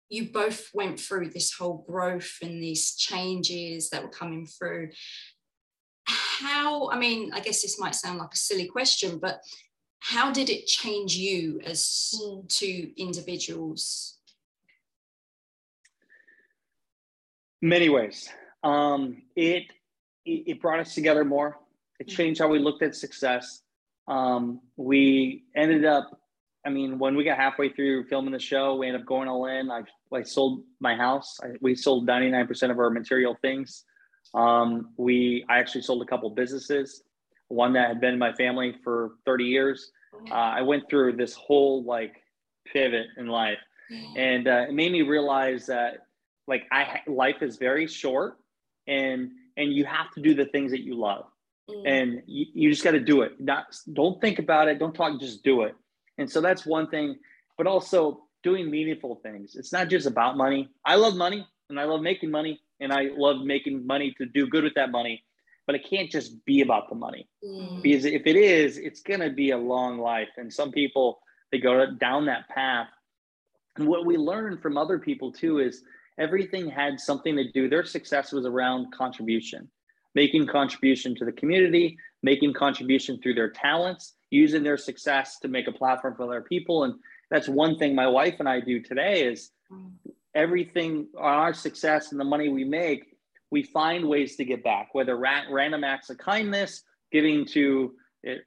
you 0.09 0.31
both 0.31 0.69
went 0.73 0.99
through 0.99 1.29
this 1.29 1.53
whole 1.53 1.83
growth 1.87 2.37
and 2.41 2.61
these 2.61 2.95
changes 2.95 3.89
that 3.89 4.03
were 4.03 4.09
coming 4.09 4.45
through. 4.45 4.89
How, 6.05 6.89
I 6.89 6.97
mean, 6.97 7.31
I 7.33 7.41
guess 7.41 7.61
this 7.61 7.79
might 7.79 7.95
sound 7.95 8.19
like 8.19 8.33
a 8.33 8.37
silly 8.37 8.67
question, 8.67 9.19
but 9.19 9.39
how 9.99 10.31
did 10.31 10.49
it 10.49 10.67
change 10.67 11.15
you 11.15 11.59
as 11.65 12.13
mm. 12.21 12.47
two 12.49 12.91
individuals 12.97 14.17
Many 17.63 17.87
ways. 17.87 18.29
Um, 18.61 19.21
it, 19.37 19.63
it 20.25 20.61
brought 20.61 20.81
us 20.81 20.93
together 20.93 21.23
more. 21.23 21.57
It 21.97 22.07
mm-hmm. 22.07 22.15
changed 22.17 22.41
how 22.41 22.49
we 22.49 22.59
looked 22.59 22.83
at 22.83 22.93
success. 22.93 23.61
Um, 24.05 24.59
we 24.75 25.45
ended 25.55 25.85
up, 25.85 26.19
I 26.65 26.69
mean, 26.71 26.99
when 26.99 27.15
we 27.15 27.23
got 27.23 27.37
halfway 27.37 27.69
through 27.69 28.07
filming 28.07 28.33
the 28.33 28.39
show, 28.39 28.75
we 28.75 28.87
ended 28.87 29.03
up 29.03 29.07
going 29.07 29.29
all 29.29 29.45
in. 29.45 29.71
I, 29.71 29.83
I 30.13 30.23
sold 30.23 30.63
my 30.81 30.93
house. 30.93 31.39
I, 31.41 31.51
we 31.61 31.73
sold 31.73 32.05
99% 32.05 32.69
of 32.69 32.79
our 32.79 32.89
material 32.89 33.37
things. 33.41 33.85
Um, 34.33 34.89
we, 34.97 35.45
I 35.47 35.59
actually 35.59 35.83
sold 35.83 36.01
a 36.01 36.05
couple 36.05 36.29
businesses, 36.31 37.03
one 37.47 37.71
that 37.73 37.87
had 37.87 38.01
been 38.01 38.11
in 38.11 38.19
my 38.19 38.33
family 38.33 38.75
for 38.83 39.11
30 39.25 39.45
years. 39.45 39.89
Uh, 40.29 40.33
I 40.33 40.61
went 40.63 40.89
through 40.89 41.15
this 41.15 41.33
whole 41.33 41.85
like 41.85 42.15
pivot 42.65 43.07
in 43.15 43.27
life 43.27 43.59
and 44.15 44.47
uh, 44.47 44.65
it 44.69 44.73
made 44.73 44.91
me 44.91 45.01
realize 45.01 45.65
that 45.67 46.07
like 46.47 46.63
I 46.71 47.01
life 47.07 47.41
is 47.41 47.57
very 47.57 47.87
short 47.87 48.37
and 48.87 49.31
and 49.57 49.73
you 49.73 49.85
have 49.85 50.11
to 50.11 50.21
do 50.21 50.33
the 50.33 50.45
things 50.45 50.71
that 50.71 50.81
you 50.81 50.95
love. 50.95 51.25
Mm. 51.69 51.83
And 51.85 52.23
you, 52.25 52.45
you 52.53 52.69
just 52.69 52.83
got 52.83 52.91
to 52.91 52.99
do 52.99 53.21
it. 53.21 53.39
Not 53.39 53.65
don't 53.93 54.19
think 54.19 54.39
about 54.39 54.67
it, 54.67 54.79
don't 54.79 54.93
talk, 54.93 55.19
just 55.19 55.43
do 55.43 55.61
it. 55.61 55.75
And 56.17 56.29
so 56.29 56.41
that's 56.41 56.65
one 56.65 56.89
thing, 56.89 57.17
but 57.57 57.67
also 57.67 58.25
doing 58.43 58.69
meaningful 58.69 59.19
things. 59.23 59.55
It's 59.55 59.71
not 59.71 59.87
just 59.89 60.05
about 60.05 60.37
money. 60.37 60.69
I 60.85 60.95
love 60.95 61.15
money 61.15 61.47
and 61.69 61.79
I 61.79 61.85
love 61.85 62.01
making 62.01 62.29
money 62.29 62.59
and 62.79 62.91
I 62.91 63.09
love 63.15 63.41
making 63.43 63.87
money 63.87 64.13
to 64.17 64.25
do 64.25 64.47
good 64.47 64.63
with 64.63 64.73
that 64.75 64.91
money. 64.91 65.23
But 65.65 65.75
it 65.75 65.87
can't 65.89 66.11
just 66.11 66.43
be 66.43 66.59
about 66.59 66.89
the 66.89 66.95
money. 66.95 67.29
Mm. 67.43 67.81
Because 67.81 68.03
if 68.03 68.23
it 68.25 68.35
is, 68.35 68.77
it's 68.77 69.01
going 69.01 69.21
to 69.21 69.29
be 69.29 69.51
a 69.51 69.57
long 69.57 69.97
life. 69.97 70.27
And 70.35 70.51
some 70.51 70.73
people, 70.73 71.21
they 71.53 71.57
go 71.57 71.85
down 71.85 72.25
that 72.25 72.49
path. 72.49 72.87
And 73.77 73.87
what 73.87 74.05
we 74.05 74.17
learn 74.17 74.57
from 74.57 74.77
other 74.77 74.99
people 74.99 75.31
too 75.31 75.59
is 75.59 75.81
everything 76.17 76.69
had 76.69 76.99
something 76.99 77.35
to 77.35 77.51
do. 77.51 77.69
Their 77.69 77.85
success 77.85 78.31
was 78.31 78.45
around 78.45 78.93
contribution, 78.93 79.69
making 80.15 80.47
contribution 80.47 81.15
to 81.15 81.25
the 81.25 81.31
community, 81.31 81.97
making 82.21 82.53
contribution 82.53 83.19
through 83.21 83.35
their 83.35 83.49
talents, 83.49 84.13
using 84.29 84.63
their 84.63 84.77
success 84.77 85.39
to 85.39 85.47
make 85.47 85.67
a 85.67 85.71
platform 85.71 86.15
for 86.15 86.23
other 86.23 86.41
people. 86.41 86.83
And 86.83 86.95
that's 87.29 87.47
one 87.47 87.77
thing 87.77 87.95
my 87.95 88.07
wife 88.07 88.35
and 88.39 88.47
I 88.47 88.59
do 88.59 88.81
today 88.81 89.23
is 89.25 89.51
everything 90.35 91.07
our 91.17 91.53
success 91.53 92.11
and 92.11 92.19
the 92.19 92.25
money 92.25 92.49
we 92.49 92.63
make, 92.63 93.17
we 93.51 93.63
find 93.63 94.07
ways 94.07 94.35
to 94.37 94.45
get 94.45 94.63
back, 94.63 94.89
whether 94.93 95.15
ra- 95.15 95.43
random 95.49 95.83
acts 95.83 96.09
of 96.09 96.17
kindness, 96.17 96.83
giving 97.11 97.45
to 97.45 97.93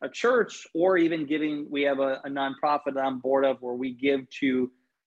a 0.02 0.08
church, 0.08 0.66
or 0.74 0.96
even 0.96 1.26
giving. 1.26 1.66
We 1.70 1.82
have 1.82 2.00
a, 2.00 2.20
a 2.24 2.28
nonprofit 2.28 2.96
I'm 3.00 3.20
board 3.20 3.44
of 3.44 3.58
where 3.60 3.74
we 3.74 3.92
give 3.92 4.28
to 4.40 4.70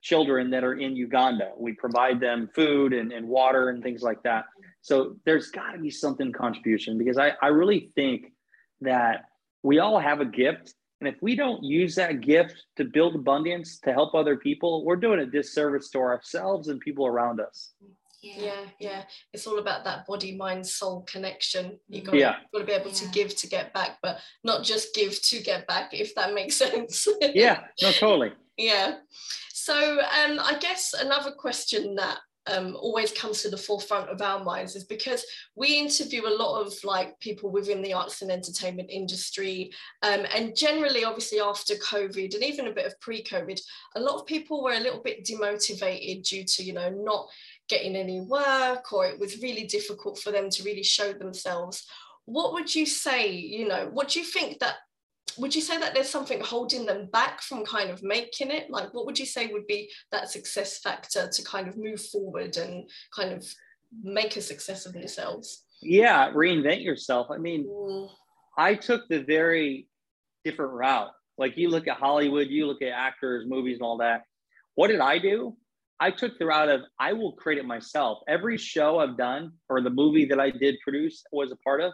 children 0.02 0.50
that 0.50 0.64
are 0.64 0.74
in 0.74 0.96
Uganda. 0.96 1.52
We 1.56 1.72
provide 1.72 2.20
them 2.20 2.48
food 2.54 2.92
and, 2.92 3.12
and 3.12 3.28
water 3.28 3.70
and 3.70 3.82
things 3.82 4.02
like 4.02 4.22
that. 4.22 4.44
So 4.80 5.16
there's 5.24 5.50
got 5.50 5.72
to 5.72 5.78
be 5.78 5.90
something 5.90 6.32
contribution 6.32 6.98
because 6.98 7.18
I, 7.18 7.32
I 7.42 7.48
really 7.48 7.90
think 7.94 8.32
that 8.80 9.24
we 9.62 9.80
all 9.80 9.98
have 9.98 10.20
a 10.20 10.24
gift. 10.24 10.74
And 11.00 11.08
if 11.08 11.16
we 11.20 11.36
don't 11.36 11.62
use 11.62 11.94
that 11.96 12.20
gift 12.20 12.64
to 12.76 12.84
build 12.84 13.14
abundance 13.14 13.78
to 13.80 13.92
help 13.92 14.14
other 14.14 14.36
people, 14.36 14.84
we're 14.84 14.96
doing 14.96 15.20
a 15.20 15.26
disservice 15.26 15.90
to 15.90 15.98
ourselves 15.98 16.68
and 16.68 16.80
people 16.80 17.06
around 17.06 17.40
us. 17.40 17.74
Yeah. 18.20 18.34
yeah, 18.38 18.64
yeah. 18.80 19.02
It's 19.32 19.46
all 19.46 19.58
about 19.58 19.84
that 19.84 20.06
body, 20.06 20.36
mind, 20.36 20.66
soul 20.66 21.02
connection. 21.02 21.78
You 21.88 22.02
got, 22.02 22.14
yeah. 22.14 22.36
got 22.52 22.60
to 22.60 22.64
be 22.64 22.72
able 22.72 22.86
yeah. 22.86 22.92
to 22.92 23.08
give 23.08 23.36
to 23.36 23.46
get 23.46 23.72
back, 23.72 23.98
but 24.02 24.18
not 24.42 24.64
just 24.64 24.92
give 24.94 25.20
to 25.22 25.40
get 25.40 25.68
back, 25.68 25.90
if 25.92 26.14
that 26.16 26.34
makes 26.34 26.56
sense. 26.64 27.06
yeah, 27.20 27.64
no, 27.80 27.92
totally. 27.92 28.32
Yeah. 28.56 28.96
So 29.68 29.98
um, 30.00 30.40
I 30.42 30.56
guess 30.58 30.94
another 30.94 31.30
question 31.30 31.94
that 31.96 32.20
um, 32.50 32.74
always 32.80 33.12
comes 33.12 33.42
to 33.42 33.50
the 33.50 33.58
forefront 33.58 34.08
of 34.08 34.22
our 34.22 34.42
minds 34.42 34.74
is 34.74 34.84
because 34.84 35.26
we 35.56 35.78
interview 35.78 36.26
a 36.26 36.38
lot 36.38 36.62
of 36.62 36.72
like 36.84 37.20
people 37.20 37.50
within 37.50 37.82
the 37.82 37.92
arts 37.92 38.22
and 38.22 38.30
entertainment 38.30 38.88
industry 38.90 39.70
um, 40.02 40.24
and 40.34 40.56
generally 40.56 41.04
obviously 41.04 41.38
after 41.38 41.74
covid 41.74 42.34
and 42.34 42.42
even 42.42 42.68
a 42.68 42.72
bit 42.72 42.86
of 42.86 42.98
pre-covid 43.00 43.60
a 43.96 44.00
lot 44.00 44.18
of 44.18 44.24
people 44.24 44.64
were 44.64 44.72
a 44.72 44.80
little 44.80 45.02
bit 45.02 45.22
demotivated 45.22 46.26
due 46.26 46.44
to 46.44 46.64
you 46.64 46.72
know 46.72 46.88
not 46.88 47.26
getting 47.68 47.94
any 47.94 48.22
work 48.22 48.90
or 48.94 49.04
it 49.04 49.20
was 49.20 49.42
really 49.42 49.66
difficult 49.66 50.18
for 50.18 50.32
them 50.32 50.48
to 50.48 50.62
really 50.62 50.82
show 50.82 51.12
themselves. 51.12 51.84
What 52.24 52.54
would 52.54 52.74
you 52.74 52.86
say 52.86 53.30
you 53.30 53.68
know 53.68 53.90
what 53.92 54.08
do 54.08 54.20
you 54.20 54.24
think 54.24 54.60
that 54.60 54.76
would 55.38 55.54
you 55.54 55.60
say 55.60 55.78
that 55.78 55.94
there's 55.94 56.08
something 56.08 56.40
holding 56.40 56.86
them 56.86 57.08
back 57.12 57.40
from 57.42 57.64
kind 57.64 57.90
of 57.90 58.02
making 58.02 58.50
it? 58.50 58.70
Like 58.70 58.92
what 58.92 59.06
would 59.06 59.18
you 59.18 59.26
say 59.26 59.46
would 59.46 59.66
be 59.66 59.90
that 60.12 60.30
success 60.30 60.78
factor 60.78 61.28
to 61.28 61.44
kind 61.44 61.68
of 61.68 61.76
move 61.76 62.00
forward 62.00 62.56
and 62.56 62.88
kind 63.14 63.32
of 63.32 63.46
make 64.02 64.36
a 64.36 64.40
success 64.40 64.86
of 64.86 64.92
themselves? 64.92 65.64
Yeah 65.80 66.30
reinvent 66.32 66.82
yourself. 66.82 67.28
I 67.30 67.38
mean 67.38 67.66
mm. 67.66 68.08
i 68.56 68.74
took 68.74 69.08
the 69.08 69.22
very 69.22 69.88
different 70.44 70.72
route. 70.72 71.10
Like 71.36 71.56
you 71.56 71.68
look 71.68 71.88
at 71.88 71.96
hollywood 71.96 72.48
you 72.48 72.66
look 72.66 72.82
at 72.82 72.88
actors 72.88 73.46
movies 73.46 73.76
and 73.76 73.82
all 73.82 73.98
that. 73.98 74.22
What 74.74 74.88
did 74.88 75.00
i 75.00 75.18
do? 75.18 75.56
I 76.00 76.12
took 76.12 76.38
the 76.38 76.46
route 76.46 76.68
of 76.68 76.82
i 76.98 77.12
will 77.12 77.32
create 77.32 77.58
it 77.58 77.66
myself. 77.66 78.20
Every 78.28 78.58
show 78.58 78.98
i've 78.98 79.16
done 79.16 79.52
or 79.68 79.80
the 79.80 79.90
movie 79.90 80.26
that 80.26 80.40
i 80.40 80.50
did 80.50 80.76
produce 80.82 81.22
was 81.32 81.52
a 81.52 81.56
part 81.56 81.80
of 81.80 81.92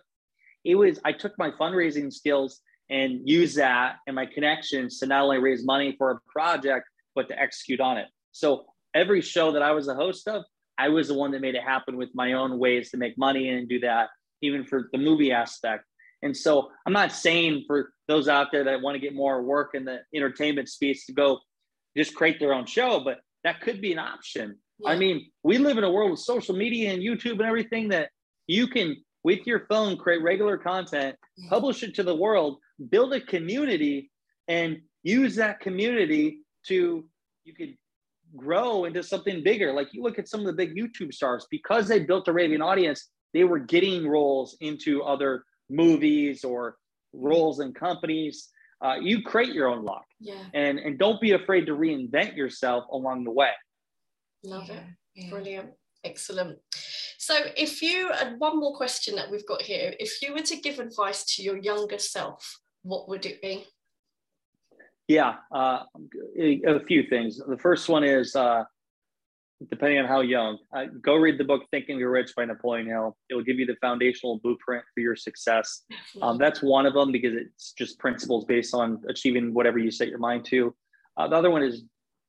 it 0.65 0.75
was 0.75 0.99
i 1.05 1.13
took 1.13 1.39
my 1.39 1.51
fundraising 1.51 2.13
skills 2.13 2.61
and 2.91 3.21
use 3.29 3.55
that 3.55 3.97
and 4.07 4.15
my 4.17 4.27
connections 4.27 4.99
to 4.99 5.07
not 5.07 5.23
only 5.23 5.39
raise 5.39 5.65
money 5.65 5.95
for 5.97 6.11
a 6.11 6.19
project, 6.31 6.87
but 7.15 7.29
to 7.29 7.41
execute 7.41 7.81
on 7.81 7.97
it. 7.97 8.07
So 8.33 8.67
every 8.95 9.21
show 9.21 9.53
that 9.53 9.63
I 9.63 9.73
was 9.73 9.89
a 9.89 9.95
host 9.95 10.29
of, 10.29 10.45
I 10.77 10.89
was 10.89 11.09
the 11.09 11.15
one 11.15 11.31
that 11.33 11.41
made 11.41 11.55
it 11.55 11.63
happen 11.63 11.97
with 11.97 12.11
my 12.15 12.33
own 12.33 12.59
ways 12.59 12.91
to 12.91 12.97
make 12.97 13.17
money 13.17 13.49
and 13.49 13.69
do 13.69 13.81
that, 13.81 14.09
even 14.43 14.65
for 14.65 14.89
the 14.93 14.99
movie 14.99 15.33
aspect. 15.33 15.85
And 16.23 16.37
so 16.37 16.71
I'm 16.87 16.93
not 16.93 17.13
saying 17.13 17.65
for 17.67 17.93
those 18.09 18.29
out 18.29 18.49
there 18.51 18.65
that 18.65 18.81
want 18.81 18.95
to 18.95 18.99
get 18.99 19.15
more 19.15 19.43
work 19.43 19.71
in 19.75 19.85
the 19.85 20.01
entertainment 20.15 20.69
space 20.69 21.07
to 21.07 21.13
go 21.13 21.39
just 21.97 22.15
create 22.15 22.41
their 22.41 22.53
own 22.53 22.67
show, 22.67 23.01
but 23.05 23.21
that 23.45 23.61
could 23.61 23.81
be 23.81 23.93
an 23.93 23.99
option. 23.99 24.59
Yeah. 24.81 24.91
I 24.91 24.97
mean, 24.97 25.31
we 25.43 25.59
live 25.59 25.79
in 25.79 25.85
a 25.85 25.91
world 25.91 26.13
of 26.13 26.19
social 26.19 26.57
media 26.57 26.93
and 26.93 27.03
YouTube 27.03 27.33
and 27.33 27.43
everything 27.43 27.89
that 27.91 28.11
you 28.47 28.67
can, 28.67 28.97
with 29.23 29.47
your 29.47 29.67
phone, 29.69 29.97
create 29.97 30.23
regular 30.23 30.59
content, 30.59 31.17
publish 31.49 31.83
it 31.83 31.95
to 31.95 32.03
the 32.03 32.15
world, 32.15 32.59
build 32.91 33.13
a 33.13 33.21
community 33.21 34.11
and 34.49 34.81
use 35.03 35.37
that 35.37 35.61
community 35.61 36.41
to 36.67 37.05
you 37.45 37.55
could 37.55 37.77
grow 38.37 38.85
into 38.85 39.03
something 39.03 39.43
bigger. 39.45 39.73
Like 39.73 39.93
you 39.93 40.03
look 40.03 40.19
at 40.19 40.29
some 40.29 40.41
of 40.41 40.47
the 40.47 40.53
big 40.53 40.75
youtube 40.75 41.13
stars 41.13 41.47
because 41.51 41.87
they 41.87 42.01
built 42.01 42.29
a 42.29 42.33
raving 42.33 42.63
audience 42.63 43.11
they 43.35 43.45
were 43.45 43.59
getting 43.59 44.07
roles 44.09 44.57
into 44.61 45.03
other 45.03 45.45
movies 45.69 46.45
or 46.45 46.77
roles 47.13 47.61
in 47.61 47.75
companies. 47.75 48.49
Uh, 48.83 48.95
you 49.01 49.23
create 49.23 49.53
your 49.53 49.69
own 49.69 49.85
luck 49.85 50.05
yeah. 50.21 50.45
And 50.55 50.79
and 50.79 50.99
don't 50.99 51.21
be 51.21 51.33
afraid 51.33 51.67
to 51.67 51.73
reinvent 51.73 52.37
yourself 52.37 52.85
along 52.91 53.25
the 53.25 53.31
way. 53.31 53.51
Love 54.43 54.69
yeah. 54.69 54.75
it 54.77 54.85
yeah. 55.17 55.31
brilliant. 55.31 55.71
Excellent. 56.03 56.59
So 57.19 57.35
if 57.57 57.83
you 57.83 58.11
and 58.11 58.39
one 58.39 58.59
more 58.59 58.77
question 58.77 59.17
that 59.17 59.31
we've 59.31 59.47
got 59.47 59.63
here 59.63 59.95
if 59.99 60.21
you 60.23 60.33
were 60.35 60.43
to 60.43 60.57
give 60.57 60.79
advice 60.79 61.25
to 61.37 61.43
your 61.43 61.57
younger 61.57 61.99
self 61.99 62.61
what 62.85 63.09
would 63.09 63.27
it 63.27 63.43
be? 63.43 63.65
Yeah, 65.09 65.35
uh, 65.53 65.81
a 66.39 66.81
few 66.87 67.03
things. 67.09 67.39
The 67.47 67.59
first 67.59 67.89
one 67.89 68.05
is, 68.05 68.37
uh, 68.37 68.65
depending 69.69 69.99
on 69.99 70.07
how 70.07 70.21
young, 70.21 70.59
uh, 70.75 70.85
go 71.03 71.17
read 71.17 71.39
the 71.39 71.45
book 71.45 71.63
Think 71.71 71.87
and 71.89 71.99
Grow 71.99 72.11
Rich 72.11 72.33
by 72.37 72.45
Napoleon 72.45 72.87
Hill. 72.87 73.17
It 73.29 73.35
will 73.35 73.43
give 73.43 73.59
you 73.59 73.67
the 73.67 73.77
foundational 73.81 74.39
blueprint 74.43 74.85
for 74.95 75.01
your 75.01 75.17
success. 75.17 75.83
Um, 76.23 76.39
that's 76.39 76.63
one 76.63 76.87
of 76.87 76.95
them 76.95 77.13
because 77.13 77.35
it's 77.35 77.73
just 77.73 77.99
principles 77.99 78.45
based 78.45 78.73
on 78.73 79.03
achieving 79.09 79.53
whatever 79.53 79.79
you 79.79 79.91
set 79.91 80.09
your 80.09 80.19
mind 80.19 80.45
to. 80.47 80.75
Uh, 81.17 81.29
the 81.29 81.37
other 81.37 81.51
one 81.51 81.63
is 81.63 81.83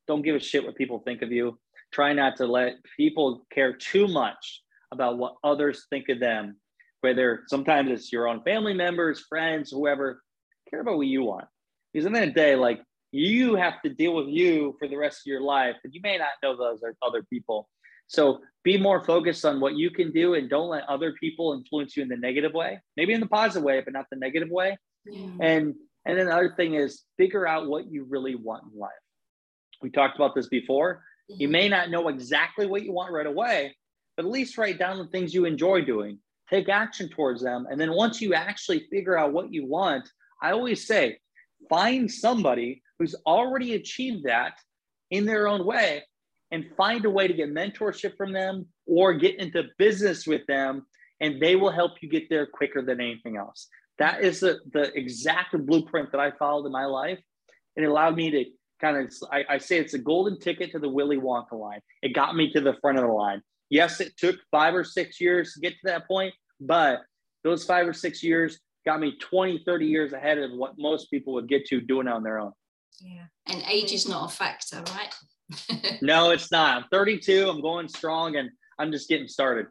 don't 0.06 0.22
give 0.22 0.36
a 0.36 0.40
shit 0.40 0.64
what 0.64 0.76
people 0.76 0.98
think 1.00 1.22
of 1.22 1.32
you. 1.32 1.58
Try 1.92 2.12
not 2.12 2.36
to 2.36 2.46
let 2.46 2.74
people 2.96 3.46
care 3.52 3.74
too 3.74 4.08
much 4.08 4.62
about 4.92 5.18
what 5.18 5.34
others 5.44 5.86
think 5.88 6.08
of 6.08 6.20
them, 6.20 6.56
whether 7.00 7.42
sometimes 7.48 7.90
it's 7.90 8.12
your 8.12 8.28
own 8.28 8.42
family 8.42 8.74
members, 8.74 9.24
friends, 9.28 9.70
whoever 9.70 10.22
care 10.68 10.80
about 10.80 10.96
what 10.96 11.06
you 11.06 11.24
want. 11.24 11.46
Because 11.92 12.06
at 12.06 12.12
the 12.12 12.18
end 12.18 12.28
of 12.28 12.34
the 12.34 12.40
day, 12.40 12.56
like 12.56 12.80
you 13.12 13.54
have 13.54 13.80
to 13.82 13.88
deal 13.88 14.14
with 14.14 14.28
you 14.28 14.76
for 14.78 14.88
the 14.88 14.96
rest 14.96 15.20
of 15.20 15.26
your 15.26 15.40
life, 15.40 15.76
and 15.84 15.94
you 15.94 16.00
may 16.02 16.18
not 16.18 16.30
know 16.42 16.56
those 16.56 16.80
other 17.02 17.22
people. 17.30 17.68
So 18.08 18.40
be 18.62 18.78
more 18.78 19.04
focused 19.04 19.44
on 19.44 19.60
what 19.60 19.76
you 19.76 19.90
can 19.90 20.12
do 20.12 20.34
and 20.34 20.48
don't 20.48 20.68
let 20.68 20.88
other 20.88 21.12
people 21.18 21.54
influence 21.54 21.96
you 21.96 22.02
in 22.02 22.08
the 22.08 22.16
negative 22.16 22.52
way, 22.52 22.80
maybe 22.96 23.12
in 23.12 23.20
the 23.20 23.26
positive 23.26 23.64
way, 23.64 23.80
but 23.80 23.92
not 23.92 24.06
the 24.10 24.16
negative 24.16 24.48
way. 24.50 24.76
Yeah. 25.06 25.26
And 25.40 25.74
and 26.04 26.18
then 26.18 26.26
the 26.26 26.34
other 26.34 26.54
thing 26.56 26.74
is 26.74 27.02
figure 27.16 27.46
out 27.46 27.66
what 27.66 27.90
you 27.90 28.04
really 28.08 28.36
want 28.36 28.64
in 28.72 28.78
life. 28.78 28.90
We 29.82 29.90
talked 29.90 30.16
about 30.16 30.34
this 30.34 30.48
before. 30.48 31.02
Mm-hmm. 31.30 31.40
You 31.40 31.48
may 31.48 31.68
not 31.68 31.90
know 31.90 32.08
exactly 32.08 32.66
what 32.66 32.82
you 32.82 32.92
want 32.92 33.12
right 33.12 33.26
away, 33.26 33.74
but 34.16 34.24
at 34.24 34.30
least 34.30 34.56
write 34.56 34.78
down 34.78 34.98
the 34.98 35.06
things 35.06 35.34
you 35.34 35.44
enjoy 35.44 35.82
doing. 35.82 36.18
Take 36.48 36.68
action 36.68 37.08
towards 37.08 37.42
them. 37.42 37.66
And 37.68 37.80
then 37.80 37.92
once 37.92 38.20
you 38.20 38.34
actually 38.34 38.86
figure 38.90 39.18
out 39.18 39.32
what 39.32 39.52
you 39.52 39.66
want, 39.66 40.08
I 40.42 40.52
always 40.52 40.86
say, 40.86 41.18
find 41.68 42.10
somebody 42.10 42.82
who's 42.98 43.14
already 43.26 43.74
achieved 43.74 44.24
that 44.24 44.58
in 45.10 45.26
their 45.26 45.48
own 45.48 45.64
way 45.64 46.02
and 46.50 46.64
find 46.76 47.04
a 47.04 47.10
way 47.10 47.26
to 47.26 47.34
get 47.34 47.52
mentorship 47.52 48.16
from 48.16 48.32
them 48.32 48.66
or 48.86 49.14
get 49.14 49.38
into 49.38 49.64
business 49.78 50.26
with 50.26 50.46
them 50.46 50.86
and 51.20 51.40
they 51.40 51.56
will 51.56 51.70
help 51.70 51.92
you 52.00 52.08
get 52.08 52.28
there 52.28 52.46
quicker 52.46 52.82
than 52.82 53.00
anything 53.00 53.36
else. 53.36 53.68
That 53.98 54.22
is 54.22 54.40
the, 54.40 54.58
the 54.72 54.92
exact 54.94 55.56
blueprint 55.66 56.12
that 56.12 56.20
i 56.20 56.30
followed 56.32 56.66
in 56.66 56.72
my 56.72 56.84
life. 56.84 57.18
And 57.76 57.84
it 57.84 57.88
allowed 57.88 58.16
me 58.16 58.30
to 58.30 58.44
kind 58.80 58.96
of 58.98 59.12
I, 59.32 59.44
I 59.48 59.58
say 59.58 59.78
it's 59.78 59.94
a 59.94 59.98
golden 59.98 60.38
ticket 60.38 60.72
to 60.72 60.78
the 60.78 60.88
willy 60.88 61.16
wonka 61.16 61.52
line. 61.52 61.80
It 62.02 62.14
got 62.14 62.36
me 62.36 62.52
to 62.52 62.60
the 62.60 62.76
front 62.80 62.98
of 62.98 63.04
the 63.04 63.12
line. 63.12 63.42
Yes 63.70 64.00
it 64.00 64.16
took 64.16 64.36
five 64.50 64.74
or 64.74 64.84
six 64.84 65.20
years 65.20 65.54
to 65.54 65.60
get 65.60 65.72
to 65.72 65.78
that 65.84 66.06
point 66.06 66.34
but 66.60 67.00
those 67.44 67.64
five 67.64 67.86
or 67.86 67.92
six 67.92 68.22
years 68.22 68.58
got 68.86 69.00
me 69.00 69.16
20, 69.18 69.62
30 69.66 69.86
years 69.86 70.12
ahead 70.12 70.38
of 70.38 70.52
what 70.52 70.78
most 70.78 71.10
people 71.10 71.34
would 71.34 71.48
get 71.48 71.66
to 71.66 71.80
doing 71.80 72.08
on 72.08 72.22
their 72.22 72.38
own. 72.38 72.52
Yeah. 73.00 73.24
And 73.48 73.62
age 73.68 73.92
is 73.92 74.08
not 74.08 74.32
a 74.32 74.34
factor, 74.34 74.82
right? 74.94 75.98
no, 76.02 76.30
it's 76.30 76.50
not. 76.50 76.82
I'm 76.82 76.88
32. 76.90 77.48
I'm 77.48 77.60
going 77.60 77.88
strong 77.88 78.36
and 78.36 78.50
I'm 78.78 78.92
just 78.92 79.08
getting 79.08 79.28
started. 79.28 79.66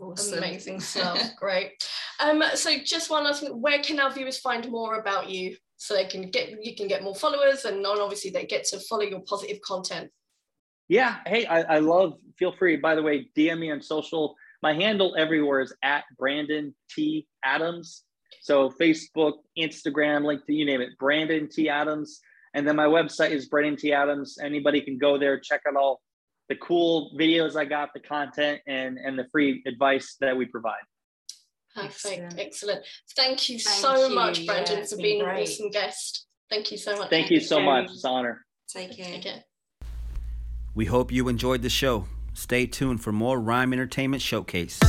Awesome. 0.00 0.38
Amazing 0.38 0.80
stuff. 0.80 1.20
Great. 1.38 1.72
Um, 2.20 2.42
so 2.54 2.70
just 2.84 3.10
one 3.10 3.24
last 3.24 3.42
thing, 3.42 3.60
where 3.60 3.82
can 3.82 4.00
our 4.00 4.10
viewers 4.10 4.38
find 4.38 4.68
more 4.70 4.98
about 4.98 5.28
you? 5.28 5.56
So 5.76 5.94
they 5.94 6.06
can 6.06 6.30
get 6.30 6.64
you 6.64 6.74
can 6.74 6.88
get 6.88 7.02
more 7.02 7.14
followers 7.14 7.64
and 7.66 7.84
obviously 7.84 8.30
they 8.30 8.46
get 8.46 8.64
to 8.66 8.78
follow 8.78 9.02
your 9.02 9.20
positive 9.20 9.60
content. 9.60 10.10
Yeah. 10.88 11.16
Hey, 11.26 11.44
I, 11.44 11.62
I 11.62 11.78
love 11.80 12.14
feel 12.38 12.54
free, 12.58 12.76
by 12.76 12.94
the 12.94 13.02
way, 13.02 13.28
DM 13.36 13.58
me 13.58 13.70
on 13.70 13.82
social. 13.82 14.34
My 14.62 14.72
handle 14.72 15.14
everywhere 15.18 15.60
is 15.60 15.74
at 15.82 16.04
Brandon 16.18 16.74
T. 16.90 17.26
Adams. 17.44 18.03
So 18.44 18.68
Facebook, 18.68 19.38
Instagram, 19.58 20.20
LinkedIn, 20.20 20.42
you 20.48 20.66
name 20.66 20.82
it, 20.82 20.90
Brandon 20.98 21.48
T. 21.48 21.70
Adams. 21.70 22.20
And 22.52 22.68
then 22.68 22.76
my 22.76 22.84
website 22.84 23.30
is 23.30 23.48
Brandon 23.48 23.74
T. 23.74 23.94
Adams. 23.94 24.36
Anybody 24.38 24.82
can 24.82 24.98
go 24.98 25.16
there, 25.18 25.40
check 25.40 25.62
out 25.66 25.76
all 25.76 26.02
the 26.50 26.56
cool 26.56 27.16
videos 27.18 27.56
I 27.56 27.64
got, 27.64 27.94
the 27.94 28.00
content, 28.00 28.60
and 28.66 28.98
and 28.98 29.18
the 29.18 29.24
free 29.32 29.62
advice 29.66 30.16
that 30.20 30.36
we 30.36 30.44
provide. 30.44 30.82
Perfect, 31.74 31.94
excellent. 32.04 32.38
excellent. 32.38 32.86
Thank 33.16 33.48
you 33.48 33.58
Thank 33.58 33.78
so 33.78 34.08
you. 34.08 34.14
much, 34.14 34.44
Brandon, 34.44 34.80
yeah, 34.80 34.84
for 34.84 34.96
being 34.98 35.22
an 35.22 35.26
awesome 35.26 35.70
guest. 35.70 36.26
Thank 36.50 36.70
you 36.70 36.76
so 36.76 36.98
much. 36.98 37.08
Thank 37.08 37.30
you 37.30 37.40
so 37.40 37.62
much. 37.62 37.86
It's 37.90 38.04
an 38.04 38.10
honor. 38.10 38.44
Take 38.68 38.94
care. 38.94 39.06
Take 39.06 39.22
care. 39.22 39.44
We 40.74 40.84
hope 40.84 41.10
you 41.10 41.28
enjoyed 41.28 41.62
the 41.62 41.70
show. 41.70 42.08
Stay 42.34 42.66
tuned 42.66 43.00
for 43.00 43.10
more 43.10 43.40
Rhyme 43.40 43.72
Entertainment 43.72 44.20
Showcase. 44.20 44.80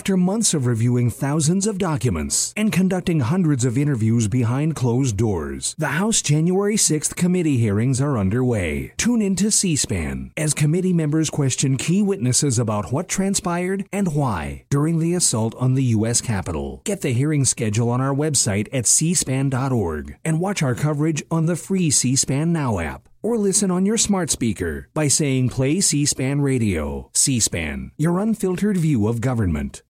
After 0.00 0.16
months 0.16 0.54
of 0.54 0.64
reviewing 0.64 1.10
thousands 1.10 1.66
of 1.66 1.76
documents 1.76 2.54
and 2.56 2.72
conducting 2.72 3.20
hundreds 3.20 3.66
of 3.66 3.76
interviews 3.76 4.28
behind 4.28 4.74
closed 4.74 5.18
doors, 5.18 5.74
the 5.76 5.98
House 5.98 6.22
January 6.22 6.76
6th 6.76 7.14
committee 7.16 7.58
hearings 7.58 8.00
are 8.00 8.16
underway. 8.16 8.94
Tune 8.96 9.20
in 9.20 9.36
to 9.36 9.50
C 9.50 9.76
SPAN 9.76 10.32
as 10.38 10.54
committee 10.54 10.94
members 10.94 11.28
question 11.28 11.76
key 11.76 12.00
witnesses 12.00 12.58
about 12.58 12.90
what 12.90 13.10
transpired 13.10 13.84
and 13.92 14.14
why 14.14 14.64
during 14.70 15.00
the 15.00 15.12
assault 15.12 15.54
on 15.56 15.74
the 15.74 15.92
U.S. 15.96 16.22
Capitol. 16.22 16.80
Get 16.86 17.02
the 17.02 17.12
hearing 17.12 17.44
schedule 17.44 17.90
on 17.90 18.00
our 18.00 18.14
website 18.14 18.68
at 18.72 18.84
cspan.org 18.84 20.16
and 20.24 20.40
watch 20.40 20.62
our 20.62 20.74
coverage 20.74 21.22
on 21.30 21.44
the 21.44 21.56
free 21.56 21.90
C 21.90 22.16
SPAN 22.16 22.54
Now 22.54 22.78
app 22.78 23.06
or 23.22 23.36
listen 23.36 23.70
on 23.70 23.86
your 23.86 23.98
smart 23.98 24.30
speaker 24.30 24.88
by 24.94 25.08
saying 25.08 25.48
play 25.48 25.80
C-SPAN 25.80 26.40
radio. 26.40 27.10
C-SPAN, 27.12 27.92
your 27.96 28.18
unfiltered 28.18 28.76
view 28.76 29.08
of 29.08 29.20
government. 29.20 29.82